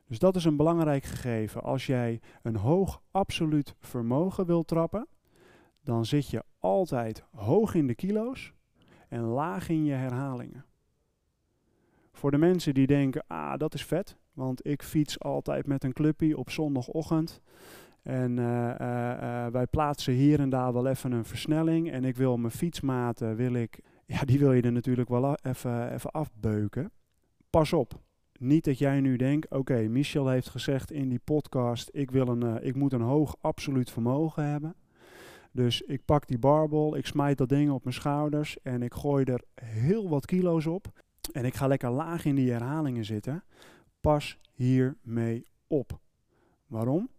Dus 0.07 0.19
dat 0.19 0.35
is 0.35 0.45
een 0.45 0.55
belangrijk 0.55 1.03
gegeven. 1.03 1.63
Als 1.63 1.85
jij 1.85 2.21
een 2.41 2.55
hoog 2.55 3.01
absoluut 3.11 3.75
vermogen 3.79 4.45
wilt 4.45 4.67
trappen, 4.67 5.07
dan 5.83 6.05
zit 6.05 6.29
je 6.29 6.43
altijd 6.59 7.23
hoog 7.31 7.73
in 7.73 7.87
de 7.87 7.95
kilo's 7.95 8.53
en 9.07 9.21
laag 9.21 9.69
in 9.69 9.85
je 9.85 9.93
herhalingen. 9.93 10.65
Voor 12.11 12.31
de 12.31 12.37
mensen 12.37 12.73
die 12.73 12.87
denken, 12.87 13.23
ah, 13.27 13.57
dat 13.57 13.73
is 13.73 13.85
vet, 13.85 14.17
want 14.33 14.65
ik 14.65 14.83
fiets 14.83 15.19
altijd 15.19 15.67
met 15.67 15.83
een 15.83 15.93
clubje 15.93 16.37
op 16.37 16.49
zondagochtend. 16.49 17.41
En 18.01 18.37
uh, 18.37 18.45
uh, 18.45 19.47
wij 19.47 19.67
plaatsen 19.67 20.13
hier 20.13 20.39
en 20.39 20.49
daar 20.49 20.73
wel 20.73 20.87
even 20.87 21.11
een 21.11 21.25
versnelling. 21.25 21.91
En 21.91 22.03
ik 22.03 22.15
wil 22.15 22.37
mijn 22.37 22.53
fietsmaten, 22.53 23.35
wil 23.35 23.53
ik, 23.53 23.79
ja, 24.05 24.21
die 24.21 24.39
wil 24.39 24.53
je 24.53 24.61
er 24.61 24.71
natuurlijk 24.71 25.09
wel 25.09 25.35
even, 25.35 25.93
even 25.93 26.11
afbeuken. 26.11 26.91
Pas 27.49 27.73
op, 27.73 27.99
niet 28.39 28.63
dat 28.63 28.77
jij 28.77 29.01
nu 29.01 29.15
denkt, 29.15 29.51
oké, 29.51 29.87
Michel 29.87 30.27
heeft 30.27 30.49
gezegd 30.49 30.91
in 30.91 31.09
die 31.09 31.21
podcast, 31.23 31.89
ik, 31.91 32.11
wil 32.11 32.27
een, 32.27 32.63
ik 32.63 32.75
moet 32.75 32.93
een 32.93 33.01
hoog 33.01 33.35
absoluut 33.41 33.91
vermogen 33.91 34.43
hebben. 34.43 34.75
Dus 35.51 35.81
ik 35.81 36.05
pak 36.05 36.27
die 36.27 36.39
barbel, 36.39 36.95
ik 36.95 37.05
smijt 37.05 37.37
dat 37.37 37.49
ding 37.49 37.71
op 37.71 37.83
mijn 37.83 37.95
schouders 37.95 38.61
en 38.61 38.81
ik 38.81 38.93
gooi 38.93 39.23
er 39.25 39.41
heel 39.63 40.09
wat 40.09 40.25
kilo's 40.25 40.65
op. 40.65 40.87
En 41.31 41.45
ik 41.45 41.55
ga 41.55 41.67
lekker 41.67 41.89
laag 41.89 42.25
in 42.25 42.35
die 42.35 42.51
herhalingen 42.51 43.05
zitten. 43.05 43.43
Pas 44.01 44.37
hiermee 44.53 45.45
op. 45.67 45.99
Waarom? 46.67 47.09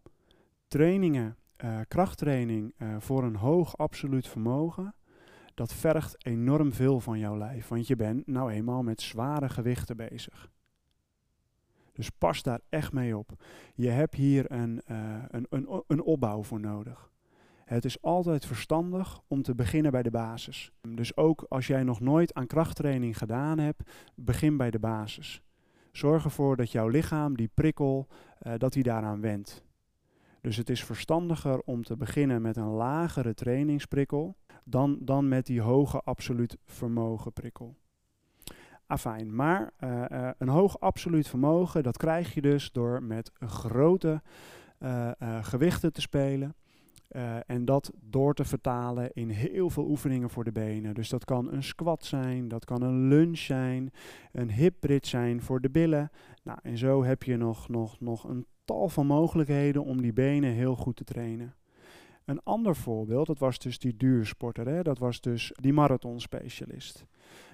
Trainingen, 0.68 1.36
uh, 1.64 1.80
krachttraining 1.88 2.74
uh, 2.78 2.96
voor 2.98 3.24
een 3.24 3.36
hoog 3.36 3.76
absoluut 3.76 4.28
vermogen, 4.28 4.94
dat 5.54 5.72
vergt 5.72 6.26
enorm 6.26 6.72
veel 6.72 7.00
van 7.00 7.18
jouw 7.18 7.36
lijf. 7.36 7.68
Want 7.68 7.86
je 7.86 7.96
bent 7.96 8.26
nou 8.26 8.50
eenmaal 8.50 8.82
met 8.82 9.00
zware 9.00 9.48
gewichten 9.48 9.96
bezig. 9.96 10.50
Dus 11.92 12.10
pas 12.10 12.42
daar 12.42 12.60
echt 12.68 12.92
mee 12.92 13.16
op. 13.16 13.32
Je 13.74 13.88
hebt 13.88 14.14
hier 14.14 14.52
een, 14.52 14.82
uh, 14.90 15.22
een, 15.28 15.46
een, 15.50 15.82
een 15.86 16.02
opbouw 16.02 16.42
voor 16.42 16.60
nodig. 16.60 17.09
Het 17.70 17.84
is 17.84 18.02
altijd 18.02 18.46
verstandig 18.46 19.20
om 19.28 19.42
te 19.42 19.54
beginnen 19.54 19.92
bij 19.92 20.02
de 20.02 20.10
basis. 20.10 20.72
Dus 20.88 21.16
ook 21.16 21.46
als 21.48 21.66
jij 21.66 21.82
nog 21.82 22.00
nooit 22.00 22.34
aan 22.34 22.46
krachttraining 22.46 23.18
gedaan 23.18 23.58
hebt, 23.58 23.90
begin 24.14 24.56
bij 24.56 24.70
de 24.70 24.78
basis. 24.78 25.42
Zorg 25.92 26.24
ervoor 26.24 26.56
dat 26.56 26.72
jouw 26.72 26.88
lichaam 26.88 27.36
die 27.36 27.50
prikkel, 27.54 28.06
uh, 28.42 28.52
dat 28.56 28.74
hij 28.74 28.82
daaraan 28.82 29.20
wendt. 29.20 29.64
Dus 30.40 30.56
het 30.56 30.70
is 30.70 30.84
verstandiger 30.84 31.60
om 31.60 31.84
te 31.84 31.96
beginnen 31.96 32.42
met 32.42 32.56
een 32.56 32.70
lagere 32.70 33.34
trainingsprikkel 33.34 34.36
dan, 34.64 34.98
dan 35.00 35.28
met 35.28 35.46
die 35.46 35.60
hoge 35.60 36.00
absoluut 36.00 36.58
vermogen 36.66 37.32
prikkel. 37.32 37.76
Afijn, 38.86 39.34
maar 39.34 39.72
uh, 39.80 40.04
uh, 40.12 40.30
een 40.38 40.48
hoog 40.48 40.80
absoluut 40.80 41.28
vermogen, 41.28 41.82
dat 41.82 41.96
krijg 41.96 42.34
je 42.34 42.40
dus 42.40 42.72
door 42.72 43.02
met 43.02 43.32
grote 43.38 44.22
gewichten 45.40 45.92
te 45.92 46.00
spelen. 46.00 46.54
Uh, 47.16 47.36
en 47.46 47.64
dat 47.64 47.92
door 48.00 48.34
te 48.34 48.44
vertalen 48.44 49.10
in 49.12 49.28
heel 49.28 49.70
veel 49.70 49.88
oefeningen 49.88 50.30
voor 50.30 50.44
de 50.44 50.52
benen. 50.52 50.94
Dus 50.94 51.08
dat 51.08 51.24
kan 51.24 51.52
een 51.52 51.62
squat 51.62 52.04
zijn, 52.04 52.48
dat 52.48 52.64
kan 52.64 52.82
een 52.82 53.08
lunge 53.08 53.36
zijn, 53.36 53.92
een 54.32 54.50
hip 54.50 55.04
zijn 55.04 55.42
voor 55.42 55.60
de 55.60 55.70
billen. 55.70 56.10
Nou, 56.42 56.58
en 56.62 56.78
zo 56.78 57.04
heb 57.04 57.22
je 57.22 57.36
nog, 57.36 57.68
nog, 57.68 58.00
nog 58.00 58.24
een 58.24 58.46
tal 58.64 58.88
van 58.88 59.06
mogelijkheden 59.06 59.84
om 59.84 60.02
die 60.02 60.12
benen 60.12 60.52
heel 60.52 60.76
goed 60.76 60.96
te 60.96 61.04
trainen. 61.04 61.54
Een 62.24 62.42
ander 62.42 62.76
voorbeeld, 62.76 63.26
dat 63.26 63.38
was 63.38 63.58
dus 63.58 63.78
die 63.78 63.96
duursporter, 63.96 64.68
hè? 64.68 64.82
dat 64.82 64.98
was 64.98 65.20
dus 65.20 65.52
die 65.54 65.72
marathonspecialist. 65.72 67.06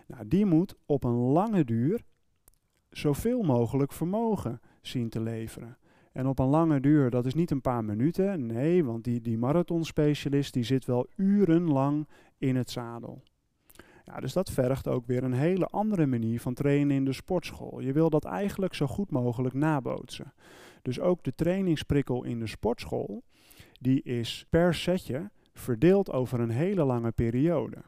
Nou, 0.07 0.29
die 0.29 0.47
moet 0.47 0.77
op 0.87 1.05
een 1.05 1.17
lange 1.17 1.65
duur 1.65 2.05
zoveel 2.91 3.43
mogelijk 3.43 3.93
vermogen 3.93 4.61
zien 4.81 5.09
te 5.09 5.21
leveren. 5.21 5.79
En 6.17 6.27
op 6.27 6.39
een 6.39 6.47
lange 6.47 6.81
duur, 6.81 7.11
dat 7.11 7.27
is 7.27 7.35
niet 7.35 7.51
een 7.51 7.61
paar 7.61 7.85
minuten, 7.85 8.47
nee, 8.47 8.85
want 8.85 9.05
die, 9.05 9.21
die 9.21 9.39
marathonspecialist 9.39 10.53
die 10.53 10.63
zit 10.63 10.85
wel 10.85 11.07
urenlang 11.17 12.09
in 12.39 12.57
het 12.57 12.71
zadel. 12.71 13.23
Ja, 14.05 14.21
dus 14.21 14.33
dat 14.33 14.51
vergt 14.51 14.89
ook 14.89 15.07
weer 15.07 15.25
een 15.25 15.33
hele 15.33 15.67
andere 15.67 16.07
manier 16.07 16.41
van 16.41 16.55
trainen 16.55 16.97
in 16.97 17.05
de 17.05 17.13
sportschool. 17.13 17.81
Je 17.81 17.93
wil 17.93 18.11
dat 18.11 18.25
eigenlijk 18.25 18.75
zo 18.75 18.87
goed 18.87 19.11
mogelijk 19.11 19.55
nabootsen. 19.55 20.33
Dus 20.83 21.01
ook 21.01 21.23
de 21.23 21.35
trainingsprikkel 21.35 22.25
in 22.25 22.39
de 22.39 22.47
sportschool, 22.47 23.23
die 23.81 24.03
is 24.03 24.47
per 24.51 24.75
setje 24.75 25.31
verdeeld 25.55 26.13
over 26.13 26.41
een 26.41 26.51
hele 26.51 26.85
lange 26.85 27.13
periode. 27.13 27.83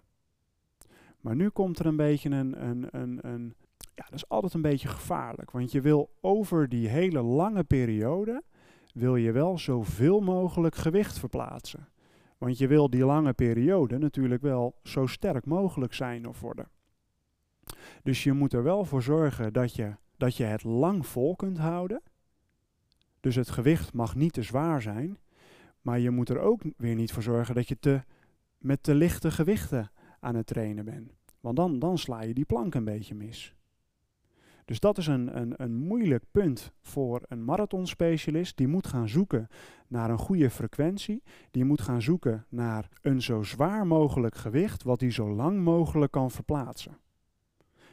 Maar 1.20 1.37
nu 1.37 1.49
komt 1.49 1.78
er 1.78 1.87
een 1.87 1.97
beetje 1.97 2.30
een, 2.30 2.66
een, 2.68 2.87
een, 2.90 3.18
een 3.23 3.54
ja, 3.98 4.04
dat 4.04 4.14
is 4.14 4.28
altijd 4.28 4.54
een 4.54 4.62
beetje 4.62 4.88
gevaarlijk. 4.88 5.50
Want 5.50 5.72
je 5.72 5.80
wil 5.80 6.10
over 6.20 6.68
die 6.68 6.88
hele 6.88 7.22
lange 7.22 7.64
periode, 7.64 8.42
wil 8.94 9.16
je 9.16 9.32
wel 9.32 9.58
zoveel 9.58 10.20
mogelijk 10.20 10.74
gewicht 10.74 11.18
verplaatsen. 11.18 11.88
Want 12.38 12.58
je 12.58 12.66
wil 12.66 12.90
die 12.90 13.04
lange 13.04 13.32
periode 13.32 13.98
natuurlijk 13.98 14.42
wel 14.42 14.78
zo 14.82 15.06
sterk 15.06 15.46
mogelijk 15.46 15.94
zijn 15.94 16.28
of 16.28 16.40
worden. 16.40 16.68
Dus 18.02 18.22
je 18.24 18.32
moet 18.32 18.52
er 18.52 18.62
wel 18.62 18.84
voor 18.84 19.02
zorgen 19.02 19.52
dat 19.52 19.74
je, 19.74 19.94
dat 20.16 20.36
je 20.36 20.44
het 20.44 20.64
lang 20.64 21.06
vol 21.06 21.36
kunt 21.36 21.58
houden. 21.58 22.02
Dus 23.20 23.34
het 23.34 23.50
gewicht 23.50 23.92
mag 23.92 24.14
niet 24.14 24.32
te 24.32 24.42
zwaar 24.42 24.82
zijn. 24.82 25.18
Maar 25.80 25.98
je 25.98 26.10
moet 26.10 26.28
er 26.28 26.38
ook 26.38 26.62
weer 26.76 26.94
niet 26.94 27.12
voor 27.12 27.22
zorgen 27.22 27.54
dat 27.54 27.68
je 27.68 27.78
te, 27.78 28.02
met 28.58 28.82
te 28.82 28.94
lichte 28.94 29.30
gewichten 29.30 29.90
aan 30.20 30.34
het 30.34 30.46
trainen 30.46 30.84
bent. 30.84 31.12
Want 31.40 31.56
dan, 31.56 31.78
dan 31.78 31.98
sla 31.98 32.22
je 32.22 32.34
die 32.34 32.44
plank 32.44 32.74
een 32.74 32.84
beetje 32.84 33.14
mis. 33.14 33.57
Dus 34.68 34.80
dat 34.80 34.98
is 34.98 35.06
een, 35.06 35.37
een, 35.40 35.54
een 35.56 35.75
moeilijk 35.75 36.25
punt 36.30 36.72
voor 36.82 37.20
een 37.28 37.44
marathonspecialist. 37.44 38.56
Die 38.56 38.68
moet 38.68 38.87
gaan 38.87 39.08
zoeken 39.08 39.48
naar 39.87 40.10
een 40.10 40.18
goede 40.18 40.50
frequentie. 40.50 41.22
Die 41.50 41.64
moet 41.64 41.80
gaan 41.80 42.02
zoeken 42.02 42.46
naar 42.48 42.88
een 43.02 43.22
zo 43.22 43.42
zwaar 43.42 43.87
mogelijk 43.87 44.34
gewicht, 44.34 44.82
wat 44.82 45.00
hij 45.00 45.10
zo 45.10 45.30
lang 45.30 45.60
mogelijk 45.60 46.12
kan 46.12 46.30
verplaatsen. 46.30 46.98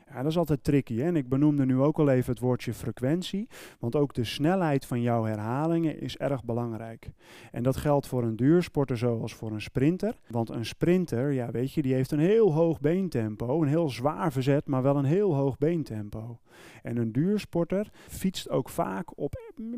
Ja, 0.10 0.22
dat 0.22 0.32
is 0.32 0.38
altijd 0.38 0.64
tricky. 0.64 0.96
Hè? 0.98 1.04
En 1.04 1.16
ik 1.16 1.30
benoemde 1.30 1.66
nu 1.66 1.80
ook 1.80 2.00
al 2.00 2.10
even 2.10 2.32
het 2.32 2.42
woordje 2.42 2.74
frequentie. 2.74 3.48
Want 3.80 3.96
ook 3.96 4.14
de 4.14 4.24
snelheid 4.24 4.86
van 4.86 5.02
jouw 5.02 5.24
herhalingen 5.24 6.00
is 6.00 6.18
erg 6.18 6.44
belangrijk. 6.44 7.12
En 7.52 7.64
dat 7.64 7.78
geldt 7.78 8.08
voor 8.08 8.24
een 8.24 8.36
duursporter 8.36 8.98
zoals 8.98 9.34
voor 9.34 9.52
een 9.52 9.62
sprinter. 9.62 10.16
Want 10.28 10.50
een 10.50 10.66
sprinter, 10.66 11.32
ja 11.32 11.52
weet 11.52 11.74
je, 11.74 11.82
die 11.82 11.94
heeft 11.94 12.12
een 12.12 12.20
heel 12.20 12.54
hoog 12.54 12.80
beentempo. 12.80 13.62
Een 13.62 13.68
heel 13.68 13.90
zwaar 13.90 14.32
verzet, 14.32 14.68
maar 14.68 14.82
wel 14.82 14.98
een 14.98 15.06
heel 15.06 15.36
hoog 15.36 15.58
beentempo. 15.58 16.40
En 16.84 16.98
een 16.98 17.12
duursporter 17.12 17.90
fietst 18.08 18.50
ook 18.50 18.70
vaak 18.70 19.18
op 19.20 19.36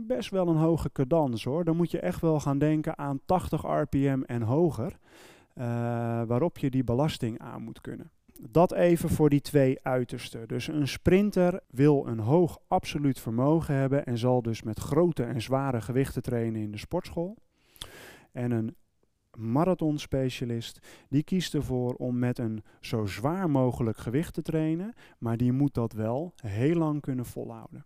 best 0.07 0.29
wel 0.29 0.47
een 0.47 0.55
hoge 0.55 0.91
cadans 0.91 1.43
hoor. 1.43 1.63
Dan 1.63 1.75
moet 1.75 1.91
je 1.91 1.99
echt 1.99 2.21
wel 2.21 2.39
gaan 2.39 2.57
denken 2.57 2.97
aan 2.97 3.19
80 3.25 3.61
rpm 3.61 4.21
en 4.25 4.41
hoger. 4.41 4.97
Uh, 5.57 5.63
waarop 6.23 6.57
je 6.57 6.69
die 6.69 6.83
belasting 6.83 7.39
aan 7.39 7.61
moet 7.61 7.81
kunnen 7.81 8.11
dat 8.49 8.73
even 8.73 9.09
voor 9.09 9.29
die 9.29 9.41
twee 9.41 9.79
uitersten. 9.83 10.47
Dus 10.47 10.67
een 10.67 10.87
sprinter 10.87 11.61
wil 11.67 12.07
een 12.07 12.19
hoog 12.19 12.59
absoluut 12.67 13.19
vermogen 13.19 13.75
hebben 13.75 14.05
en 14.05 14.17
zal 14.17 14.41
dus 14.41 14.63
met 14.63 14.79
grote 14.79 15.23
en 15.23 15.41
zware 15.41 15.81
gewichten 15.81 16.21
trainen 16.21 16.61
in 16.61 16.71
de 16.71 16.77
sportschool. 16.77 17.37
En 18.31 18.51
een 18.51 18.75
marathonspecialist 19.37 20.79
die 21.09 21.23
kiest 21.23 21.53
ervoor 21.53 21.93
om 21.93 22.19
met 22.19 22.37
een 22.37 22.63
zo 22.81 23.05
zwaar 23.05 23.49
mogelijk 23.49 23.97
gewicht 23.97 24.33
te 24.33 24.41
trainen, 24.41 24.93
maar 25.19 25.37
die 25.37 25.51
moet 25.51 25.73
dat 25.73 25.93
wel 25.93 26.33
heel 26.35 26.75
lang 26.75 27.01
kunnen 27.01 27.25
volhouden. 27.25 27.85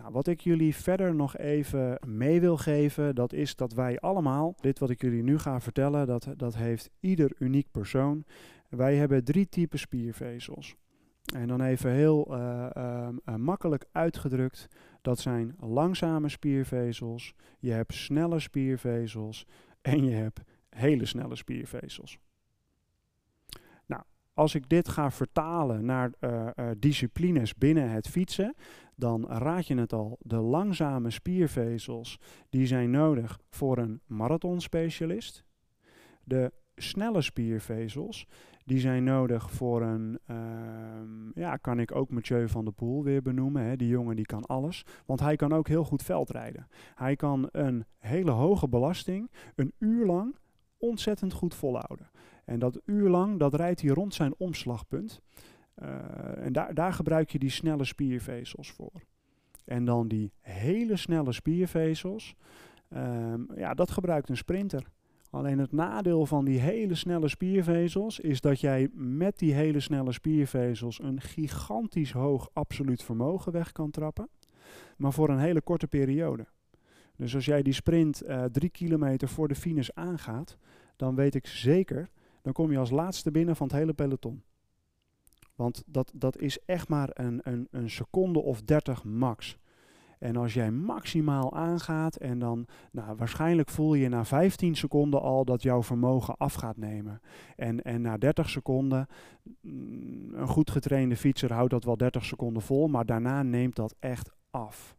Nou, 0.00 0.12
wat 0.12 0.26
ik 0.26 0.40
jullie 0.40 0.74
verder 0.74 1.14
nog 1.14 1.36
even 1.36 1.98
mee 2.06 2.40
wil 2.40 2.56
geven, 2.56 3.14
dat 3.14 3.32
is 3.32 3.56
dat 3.56 3.72
wij 3.72 3.98
allemaal, 3.98 4.54
dit 4.60 4.78
wat 4.78 4.90
ik 4.90 5.00
jullie 5.02 5.22
nu 5.22 5.38
ga 5.38 5.60
vertellen, 5.60 6.06
dat, 6.06 6.28
dat 6.36 6.56
heeft 6.56 6.90
ieder 7.00 7.32
uniek 7.38 7.70
persoon. 7.70 8.24
Wij 8.68 8.96
hebben 8.96 9.24
drie 9.24 9.48
typen 9.48 9.78
spiervezels. 9.78 10.76
En 11.34 11.48
dan 11.48 11.60
even 11.60 11.90
heel 11.90 12.34
uh, 12.34 12.66
uh, 12.76 13.08
uh, 13.26 13.34
makkelijk 13.34 13.84
uitgedrukt, 13.92 14.68
dat 15.02 15.18
zijn 15.18 15.56
langzame 15.58 16.28
spiervezels, 16.28 17.34
je 17.58 17.72
hebt 17.72 17.94
snelle 17.94 18.38
spiervezels 18.38 19.46
en 19.80 20.04
je 20.04 20.14
hebt 20.14 20.40
hele 20.68 21.06
snelle 21.06 21.36
spiervezels 21.36 22.18
als 24.40 24.54
ik 24.54 24.68
dit 24.68 24.88
ga 24.88 25.10
vertalen 25.10 25.84
naar 25.84 26.10
uh, 26.20 26.48
disciplines 26.78 27.54
binnen 27.54 27.90
het 27.90 28.08
fietsen, 28.08 28.54
dan 29.00 29.26
raad 29.28 29.66
je 29.66 29.76
het 29.76 29.92
al. 29.92 30.18
De 30.20 30.36
langzame 30.36 31.10
spiervezels 31.10 32.18
die 32.50 32.66
zijn 32.66 32.90
nodig 32.90 33.38
voor 33.50 33.78
een 33.78 34.00
marathonspecialist. 34.06 35.44
De 36.24 36.52
snelle 36.74 37.20
spiervezels 37.22 38.26
die 38.64 38.80
zijn 38.80 39.04
nodig 39.04 39.50
voor 39.50 39.82
een, 39.82 40.18
uh, 40.26 40.36
ja, 41.34 41.56
kan 41.56 41.80
ik 41.80 41.94
ook 41.94 42.10
Mathieu 42.10 42.48
van 42.48 42.64
der 42.64 42.72
Poel 42.74 43.04
weer 43.04 43.22
benoemen. 43.22 43.62
Hè. 43.62 43.76
Die 43.76 43.88
jongen 43.88 44.16
die 44.16 44.26
kan 44.26 44.46
alles, 44.46 44.84
want 45.06 45.20
hij 45.20 45.36
kan 45.36 45.52
ook 45.52 45.68
heel 45.68 45.84
goed 45.84 46.02
veldrijden. 46.02 46.66
Hij 46.94 47.16
kan 47.16 47.48
een 47.52 47.84
hele 47.98 48.30
hoge 48.30 48.68
belasting 48.68 49.30
een 49.54 49.72
uur 49.78 50.06
lang 50.06 50.36
ontzettend 50.78 51.32
goed 51.32 51.54
volhouden. 51.54 52.10
En 52.44 52.58
dat 52.58 52.80
uur 52.84 53.08
lang, 53.08 53.38
dat 53.38 53.54
rijdt 53.54 53.80
hij 53.80 53.90
rond 53.90 54.14
zijn 54.14 54.34
omslagpunt. 54.38 55.20
Uh, 55.82 56.44
en 56.44 56.52
daar, 56.52 56.74
daar 56.74 56.92
gebruik 56.92 57.30
je 57.30 57.38
die 57.38 57.50
snelle 57.50 57.84
spiervezels 57.84 58.70
voor. 58.70 59.02
En 59.64 59.84
dan 59.84 60.08
die 60.08 60.32
hele 60.40 60.96
snelle 60.96 61.32
spiervezels, 61.32 62.34
um, 62.88 63.48
ja, 63.56 63.74
dat 63.74 63.90
gebruikt 63.90 64.28
een 64.28 64.36
sprinter. 64.36 64.86
Alleen 65.30 65.58
het 65.58 65.72
nadeel 65.72 66.26
van 66.26 66.44
die 66.44 66.58
hele 66.58 66.94
snelle 66.94 67.28
spiervezels 67.28 68.20
is 68.20 68.40
dat 68.40 68.60
jij 68.60 68.88
met 68.92 69.38
die 69.38 69.54
hele 69.54 69.80
snelle 69.80 70.12
spiervezels 70.12 71.02
een 71.02 71.20
gigantisch 71.20 72.12
hoog 72.12 72.50
absoluut 72.52 73.02
vermogen 73.02 73.52
weg 73.52 73.72
kan 73.72 73.90
trappen, 73.90 74.28
maar 74.96 75.12
voor 75.12 75.28
een 75.28 75.38
hele 75.38 75.60
korte 75.60 75.86
periode. 75.86 76.46
Dus 77.16 77.34
als 77.34 77.44
jij 77.44 77.62
die 77.62 77.72
sprint 77.72 78.22
uh, 78.22 78.44
drie 78.44 78.70
kilometer 78.70 79.28
voor 79.28 79.48
de 79.48 79.54
finish 79.54 79.88
aangaat, 79.94 80.56
dan 80.96 81.14
weet 81.14 81.34
ik 81.34 81.46
zeker, 81.46 82.08
dan 82.42 82.52
kom 82.52 82.72
je 82.72 82.78
als 82.78 82.90
laatste 82.90 83.30
binnen 83.30 83.56
van 83.56 83.66
het 83.66 83.76
hele 83.76 83.92
peloton. 83.92 84.42
Want 85.60 85.82
dat, 85.86 86.12
dat 86.14 86.38
is 86.38 86.58
echt 86.64 86.88
maar 86.88 87.10
een, 87.12 87.40
een, 87.42 87.68
een 87.70 87.90
seconde 87.90 88.38
of 88.38 88.62
dertig 88.62 89.04
max. 89.04 89.58
En 90.18 90.36
als 90.36 90.54
jij 90.54 90.70
maximaal 90.70 91.54
aangaat 91.54 92.16
en 92.16 92.38
dan, 92.38 92.66
nou, 92.92 93.16
waarschijnlijk 93.16 93.68
voel 93.68 93.94
je 93.94 94.08
na 94.08 94.24
15 94.24 94.76
seconden 94.76 95.20
al 95.20 95.44
dat 95.44 95.62
jouw 95.62 95.82
vermogen 95.82 96.36
af 96.36 96.54
gaat 96.54 96.76
nemen. 96.76 97.20
En, 97.56 97.82
en 97.82 98.00
na 98.00 98.16
30 98.16 98.48
seconden, 98.48 99.06
mm, 99.60 100.34
een 100.34 100.48
goed 100.48 100.70
getrainde 100.70 101.16
fietser 101.16 101.52
houdt 101.52 101.70
dat 101.70 101.84
wel 101.84 101.96
30 101.96 102.24
seconden 102.24 102.62
vol, 102.62 102.88
maar 102.88 103.06
daarna 103.06 103.42
neemt 103.42 103.76
dat 103.76 103.94
echt 103.98 104.30
af. 104.50 104.96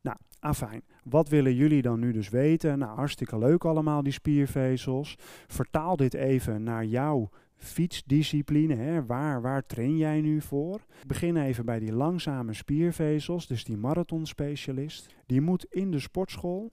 Nou, 0.00 0.16
afijn. 0.38 0.82
Wat 1.04 1.28
willen 1.28 1.54
jullie 1.54 1.82
dan 1.82 2.00
nu 2.00 2.12
dus 2.12 2.28
weten? 2.28 2.78
Nou, 2.78 2.96
hartstikke 2.96 3.38
leuk 3.38 3.64
allemaal 3.64 4.02
die 4.02 4.12
spiervezels. 4.12 5.16
Vertaal 5.46 5.96
dit 5.96 6.14
even 6.14 6.62
naar 6.62 6.84
jouw 6.84 7.30
fietsdiscipline. 7.56 8.74
Hè? 8.74 9.06
Waar, 9.06 9.42
waar 9.42 9.66
train 9.66 9.96
jij 9.96 10.20
nu 10.20 10.40
voor? 10.40 10.74
Ik 10.74 11.06
begin 11.06 11.36
even 11.36 11.64
bij 11.64 11.78
die 11.78 11.92
langzame 11.92 12.52
spiervezels, 12.52 13.46
dus 13.46 13.64
die 13.64 13.76
marathonspecialist. 13.76 15.14
Die 15.26 15.40
moet 15.40 15.64
in 15.64 15.90
de 15.90 16.00
sportschool 16.00 16.72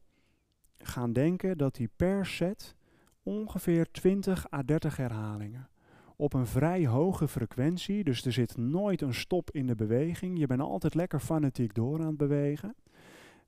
gaan 0.78 1.14
denken 1.14 1.58
dat 1.58 1.78
hij 1.78 1.88
per 1.96 2.26
set 2.26 2.76
ongeveer 3.24 3.92
20 3.92 4.52
à 4.52 4.64
30 4.64 4.98
herhalingen 4.98 5.68
op 6.16 6.34
een 6.34 6.48
vrij 6.48 6.88
hoge 6.88 7.28
frequentie. 7.28 8.04
Dus 8.04 8.26
er 8.26 8.32
zit 8.32 8.58
nooit 8.58 9.02
een 9.02 9.14
stop 9.14 9.52
in 9.52 9.68
de 9.68 9.76
beweging. 9.76 10.40
Je 10.40 10.48
bent 10.48 10.62
altijd 10.62 10.94
lekker 10.94 11.20
fanatiek 11.20 11.74
door 11.74 12.00
aan 12.00 12.08
het 12.08 12.18
bewegen. 12.18 12.76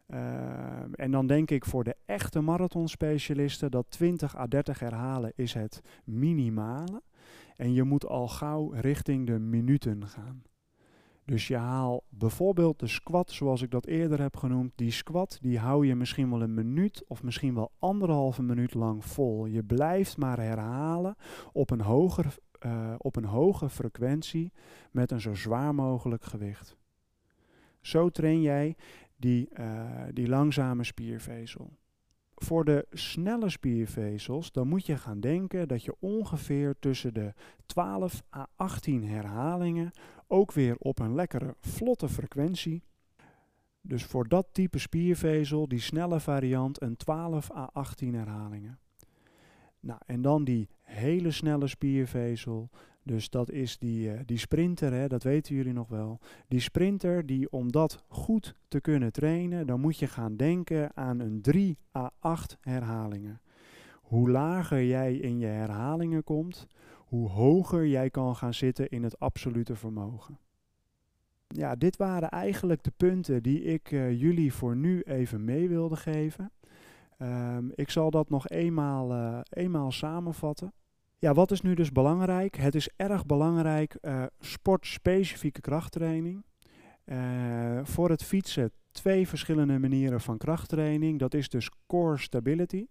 Uh, 0.09 0.19
en 0.91 1.11
dan 1.11 1.27
denk 1.27 1.51
ik 1.51 1.65
voor 1.65 1.83
de 1.83 1.95
echte 2.05 2.41
marathonspecialisten 2.41 3.71
dat 3.71 3.85
20 3.89 4.37
à 4.37 4.47
30 4.47 4.79
herhalen 4.79 5.31
is 5.35 5.53
het 5.53 5.81
minimale. 6.03 7.01
En 7.55 7.73
je 7.73 7.83
moet 7.83 8.05
al 8.05 8.27
gauw 8.27 8.69
richting 8.69 9.27
de 9.27 9.39
minuten 9.39 10.07
gaan. 10.07 10.43
Dus 11.25 11.47
je 11.47 11.55
haalt 11.55 12.03
bijvoorbeeld 12.09 12.79
de 12.79 12.87
squat, 12.87 13.31
zoals 13.31 13.61
ik 13.61 13.71
dat 13.71 13.85
eerder 13.85 14.21
heb 14.21 14.37
genoemd. 14.37 14.71
Die 14.75 14.91
squat 14.91 15.37
die 15.41 15.59
hou 15.59 15.87
je 15.87 15.95
misschien 15.95 16.29
wel 16.29 16.41
een 16.41 16.53
minuut 16.53 17.03
of 17.07 17.23
misschien 17.23 17.55
wel 17.55 17.71
anderhalve 17.79 18.43
minuut 18.43 18.73
lang 18.73 19.05
vol. 19.05 19.45
Je 19.45 19.63
blijft 19.63 20.17
maar 20.17 20.39
herhalen 20.39 21.15
op 21.51 21.69
een, 21.69 21.81
hoger, 21.81 22.37
uh, 22.65 22.93
op 22.97 23.15
een 23.15 23.25
hoge 23.25 23.69
frequentie 23.69 24.51
met 24.91 25.11
een 25.11 25.21
zo 25.21 25.33
zwaar 25.33 25.75
mogelijk 25.75 26.23
gewicht. 26.23 26.77
Zo 27.81 28.09
train 28.09 28.41
jij 28.41 28.75
die, 29.15 29.49
uh, 29.59 30.03
die 30.13 30.27
langzame 30.27 30.83
spiervezel. 30.83 31.77
Voor 32.35 32.65
de 32.65 32.85
snelle 32.91 33.49
spiervezels, 33.49 34.51
dan 34.51 34.67
moet 34.67 34.85
je 34.85 34.97
gaan 34.97 35.19
denken 35.19 35.67
dat 35.67 35.83
je 35.83 35.95
ongeveer 35.99 36.75
tussen 36.79 37.13
de 37.13 37.33
12 37.65 38.23
à 38.35 38.47
18 38.55 39.03
herhalingen, 39.03 39.91
ook 40.27 40.51
weer 40.51 40.75
op 40.77 40.99
een 40.99 41.15
lekkere 41.15 41.55
vlotte 41.59 42.09
frequentie. 42.09 42.83
Dus 43.81 44.03
voor 44.03 44.27
dat 44.27 44.47
type 44.51 44.77
spiervezel, 44.77 45.67
die 45.67 45.79
snelle 45.79 46.19
variant, 46.19 46.81
een 46.81 46.97
12 46.97 47.51
à 47.51 47.69
18 47.73 48.13
herhalingen. 48.13 48.79
Nou, 49.79 49.99
en 50.05 50.21
dan 50.21 50.43
die 50.43 50.69
hele 50.81 51.31
snelle 51.31 51.67
spiervezel, 51.67 52.69
dus 53.05 53.29
dat 53.29 53.51
is 53.51 53.77
die, 53.77 54.13
uh, 54.13 54.19
die 54.25 54.37
sprinter, 54.37 54.93
hè, 54.93 55.07
dat 55.07 55.23
weten 55.23 55.55
jullie 55.55 55.73
nog 55.73 55.87
wel. 55.87 56.19
Die 56.47 56.59
sprinter, 56.59 57.25
die 57.25 57.51
om 57.51 57.71
dat 57.71 58.03
goed 58.07 58.55
te 58.67 58.81
kunnen 58.81 59.11
trainen, 59.11 59.67
dan 59.67 59.79
moet 59.79 59.97
je 59.97 60.07
gaan 60.07 60.35
denken 60.35 60.95
aan 60.95 61.19
een 61.19 61.41
3 61.41 61.77
à 61.95 62.11
8 62.19 62.57
herhalingen. 62.61 63.41
Hoe 64.01 64.29
lager 64.29 64.85
jij 64.85 65.15
in 65.15 65.37
je 65.39 65.45
herhalingen 65.45 66.23
komt, 66.23 66.67
hoe 66.95 67.29
hoger 67.29 67.87
jij 67.87 68.09
kan 68.09 68.35
gaan 68.35 68.53
zitten 68.53 68.89
in 68.89 69.03
het 69.03 69.19
absolute 69.19 69.75
vermogen. 69.75 70.37
Ja, 71.47 71.75
dit 71.75 71.97
waren 71.97 72.29
eigenlijk 72.29 72.83
de 72.83 72.93
punten 72.97 73.43
die 73.43 73.61
ik 73.61 73.91
uh, 73.91 74.21
jullie 74.21 74.53
voor 74.53 74.75
nu 74.75 75.01
even 75.01 75.43
mee 75.43 75.69
wilde 75.69 75.95
geven. 75.95 76.51
Um, 77.19 77.71
ik 77.75 77.89
zal 77.89 78.11
dat 78.11 78.29
nog 78.29 78.47
eenmaal, 78.47 79.11
uh, 79.11 79.39
eenmaal 79.49 79.91
samenvatten. 79.91 80.73
Ja, 81.25 81.33
wat 81.33 81.51
is 81.51 81.61
nu 81.61 81.73
dus 81.73 81.91
belangrijk? 81.91 82.55
Het 82.55 82.75
is 82.75 82.89
erg 82.95 83.25
belangrijk 83.25 83.97
uh, 84.01 84.23
sportspecifieke 84.39 85.61
krachttraining. 85.61 86.43
Uh, 87.05 87.79
voor 87.83 88.09
het 88.09 88.23
fietsen 88.23 88.71
twee 88.91 89.27
verschillende 89.27 89.79
manieren 89.79 90.21
van 90.21 90.37
krachttraining. 90.37 91.19
Dat 91.19 91.33
is 91.33 91.49
dus 91.49 91.69
core 91.87 92.17
stability. 92.17 92.85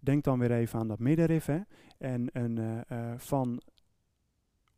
Denk 0.00 0.24
dan 0.24 0.38
weer 0.38 0.52
even 0.52 0.78
aan 0.78 0.88
dat 0.88 0.98
middenrif. 0.98 1.44
Hè? 1.44 1.60
En 1.98 2.28
een, 2.32 2.58
uh, 2.92 3.12
van 3.16 3.60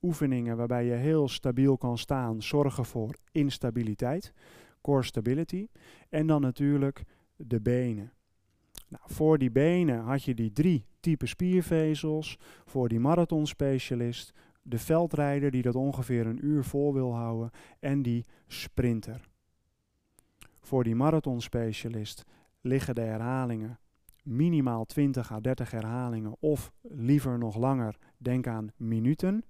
oefeningen 0.03 0.57
waarbij 0.57 0.85
je 0.85 0.95
heel 0.95 1.29
stabiel 1.29 1.77
kan 1.77 1.99
staan, 1.99 2.43
zorgen 2.43 2.85
voor 2.85 3.17
instabiliteit. 3.33 4.33
Core 4.81 5.03
stability. 5.03 5.69
En 6.09 6.27
dan 6.27 6.41
natuurlijk 6.41 7.03
de 7.37 7.61
benen. 7.61 8.13
Nou, 8.89 9.03
voor 9.07 9.39
die 9.39 9.51
benen 9.51 10.01
had 10.01 10.23
je 10.23 10.35
die 10.35 10.53
drie 10.53 10.87
type 11.01 11.27
spiervezels. 11.27 12.39
Voor 12.65 12.89
die 12.89 13.01
marathonspecialist, 13.01 14.33
de 14.63 14.79
veldrijder 14.79 15.51
die 15.51 15.63
dat 15.63 15.75
ongeveer 15.75 16.27
een 16.27 16.45
uur 16.45 16.65
vol 16.65 16.95
wil 16.95 17.15
houden 17.15 17.51
en 17.81 18.03
die 18.03 18.27
sprinter. 18.47 19.29
Voor 20.61 20.85
die 20.85 20.95
marathonspecialist 20.95 22.25
liggen 22.61 22.95
de 22.95 23.01
herhalingen 23.01 23.79
minimaal 24.27 24.85
20 24.85 25.33
à 25.33 25.41
30 25.41 25.71
herhalingen 25.71 26.37
of 26.41 26.73
liever 26.83 27.39
nog 27.39 27.57
langer, 27.57 27.97
denk 28.19 28.47
aan 28.47 28.73
minuten. 28.77 29.45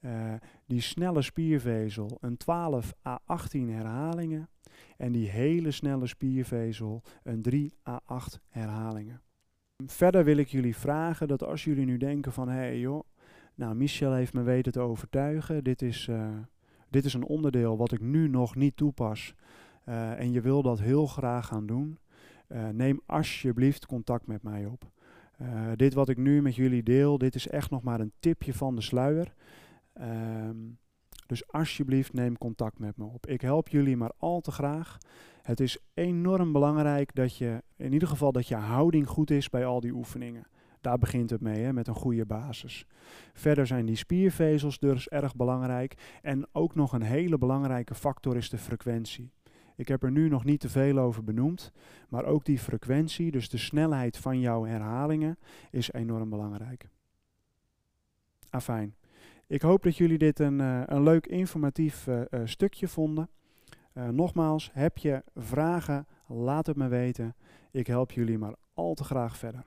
Uh, 0.00 0.34
die 0.66 0.80
snelle 0.80 1.22
spiervezel 1.22 2.18
een 2.20 2.36
12 2.36 2.92
à 3.06 3.18
18 3.24 3.68
herhalingen 3.68 4.48
en 4.96 5.12
die 5.12 5.28
hele 5.28 5.70
snelle 5.70 6.06
spiervezel 6.06 7.02
een 7.22 7.42
3 7.42 7.72
à 7.88 8.00
8 8.04 8.40
herhalingen. 8.48 9.20
Verder 9.86 10.24
wil 10.24 10.36
ik 10.36 10.48
jullie 10.48 10.76
vragen 10.76 11.28
dat 11.28 11.42
als 11.42 11.64
jullie 11.64 11.84
nu 11.84 11.96
denken 11.96 12.32
van 12.32 12.48
hé 12.48 12.54
hey 12.54 12.78
joh, 12.78 13.04
nou 13.54 13.74
Michel 13.74 14.12
heeft 14.12 14.32
me 14.32 14.42
weten 14.42 14.72
te 14.72 14.80
overtuigen, 14.80 15.64
dit 15.64 15.82
is, 15.82 16.06
uh, 16.06 16.28
dit 16.90 17.04
is 17.04 17.14
een 17.14 17.24
onderdeel 17.24 17.76
wat 17.76 17.92
ik 17.92 18.00
nu 18.00 18.28
nog 18.28 18.54
niet 18.54 18.76
toepas 18.76 19.34
uh, 19.88 20.20
en 20.20 20.32
je 20.32 20.40
wil 20.40 20.62
dat 20.62 20.80
heel 20.80 21.06
graag 21.06 21.46
gaan 21.46 21.66
doen, 21.66 21.98
neem 22.72 23.00
alsjeblieft 23.06 23.86
contact 23.86 24.26
met 24.26 24.42
mij 24.42 24.66
op. 24.66 24.92
dit 25.76 25.94
wat 25.94 26.08
ik 26.08 26.16
nu 26.16 26.42
met 26.42 26.54
jullie 26.54 26.82
deel, 26.82 27.18
dit 27.18 27.34
is 27.34 27.48
echt 27.48 27.70
nog 27.70 27.82
maar 27.82 28.00
een 28.00 28.12
tipje 28.18 28.54
van 28.54 28.74
de 28.74 28.82
sluier. 28.82 29.34
Um, 30.00 30.78
dus 31.26 31.52
alsjeblieft 31.52 32.12
neem 32.12 32.38
contact 32.38 32.78
met 32.78 32.96
me 32.96 33.04
op. 33.04 33.26
Ik 33.26 33.40
help 33.40 33.68
jullie 33.68 33.96
maar 33.96 34.12
al 34.16 34.40
te 34.40 34.50
graag. 34.50 34.98
Het 35.42 35.60
is 35.60 35.78
enorm 35.94 36.52
belangrijk 36.52 37.14
dat 37.14 37.36
je, 37.36 37.62
in 37.76 37.92
ieder 37.92 38.08
geval 38.08 38.32
dat 38.32 38.48
je 38.48 38.54
houding 38.54 39.08
goed 39.08 39.30
is 39.30 39.50
bij 39.50 39.66
al 39.66 39.80
die 39.80 39.92
oefeningen. 39.92 40.46
Daar 40.80 40.98
begint 40.98 41.30
het 41.30 41.40
mee, 41.40 41.62
hè, 41.62 41.72
met 41.72 41.88
een 41.88 41.94
goede 41.94 42.26
basis. 42.26 42.86
Verder 43.32 43.66
zijn 43.66 43.86
die 43.86 43.96
spiervezels 43.96 44.78
dus 44.78 45.08
erg 45.08 45.36
belangrijk. 45.36 46.18
En 46.22 46.46
ook 46.52 46.74
nog 46.74 46.92
een 46.92 47.02
hele 47.02 47.38
belangrijke 47.38 47.94
factor 47.94 48.36
is 48.36 48.50
de 48.50 48.58
frequentie. 48.58 49.32
Ik 49.76 49.88
heb 49.88 50.02
er 50.02 50.10
nu 50.10 50.28
nog 50.28 50.44
niet 50.44 50.60
te 50.60 50.68
veel 50.68 50.98
over 50.98 51.24
benoemd, 51.24 51.72
maar 52.08 52.24
ook 52.24 52.44
die 52.44 52.58
frequentie, 52.58 53.30
dus 53.30 53.48
de 53.48 53.58
snelheid 53.58 54.16
van 54.16 54.40
jouw 54.40 54.64
herhalingen, 54.64 55.38
is 55.70 55.92
enorm 55.92 56.30
belangrijk. 56.30 56.88
Afijn. 58.50 58.94
Ik 59.46 59.62
hoop 59.62 59.82
dat 59.82 59.96
jullie 59.96 60.18
dit 60.18 60.38
een, 60.38 60.58
uh, 60.58 60.82
een 60.86 61.02
leuk 61.02 61.26
informatief 61.26 62.06
uh, 62.06 62.20
uh, 62.30 62.40
stukje 62.44 62.88
vonden. 62.88 63.28
nogmaals, 64.10 64.70
heb 64.72 64.98
je 64.98 65.22
vragen, 65.34 66.06
laat 66.26 66.66
het 66.66 66.76
me 66.76 66.88
weten. 66.88 67.34
Ik 67.70 67.86
help 67.86 68.10
jullie 68.10 68.38
maar 68.38 68.54
al 68.74 68.94
te 68.94 69.04
graag 69.04 69.36
verder. 69.36 69.64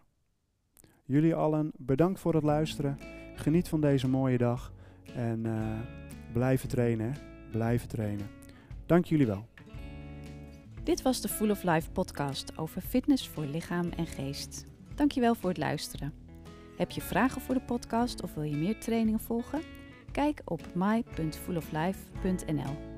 Jullie 1.04 1.36
allen, 1.36 1.72
bedankt 1.78 2.20
voor 2.20 2.34
het 2.34 2.43
luisteren. 2.43 2.98
Geniet 3.36 3.67
van 3.67 3.82
deze 3.82 4.08
mooie 4.08 4.38
dag. 4.38 4.74
En 5.15 5.46
blijven 6.34 6.70
trainen, 6.70 7.15
blijven 7.52 7.88
trainen. 7.88 8.28
Dank 8.86 9.06
jullie 9.06 9.28
wel. 9.28 9.46
Dit 10.88 11.02
was 11.02 11.21
de 11.21 11.28
Full 11.28 11.50
of 11.50 11.63
Life 11.63 11.91
podcast 11.91 12.58
over 12.58 12.82
fitness 12.82 13.28
voor 13.28 13.45
lichaam 13.45 13.89
en 13.97 14.08
geest. 14.08 14.65
Dankjewel 14.95 15.36
voor 15.36 15.50
het 15.50 15.58
luisteren. 15.58 16.13
Heb 16.78 16.91
je 16.91 17.02
vragen 17.02 17.41
voor 17.41 17.56
de 17.56 17.62
podcast 17.62 18.23
of 18.23 18.34
wil 18.34 18.43
je 18.43 18.56
meer 18.56 18.80
trainingen 18.80 19.19
volgen? 19.19 19.62
Kijk 20.12 20.41
op 20.45 20.62
my.fulloflife.nl. 20.73 22.97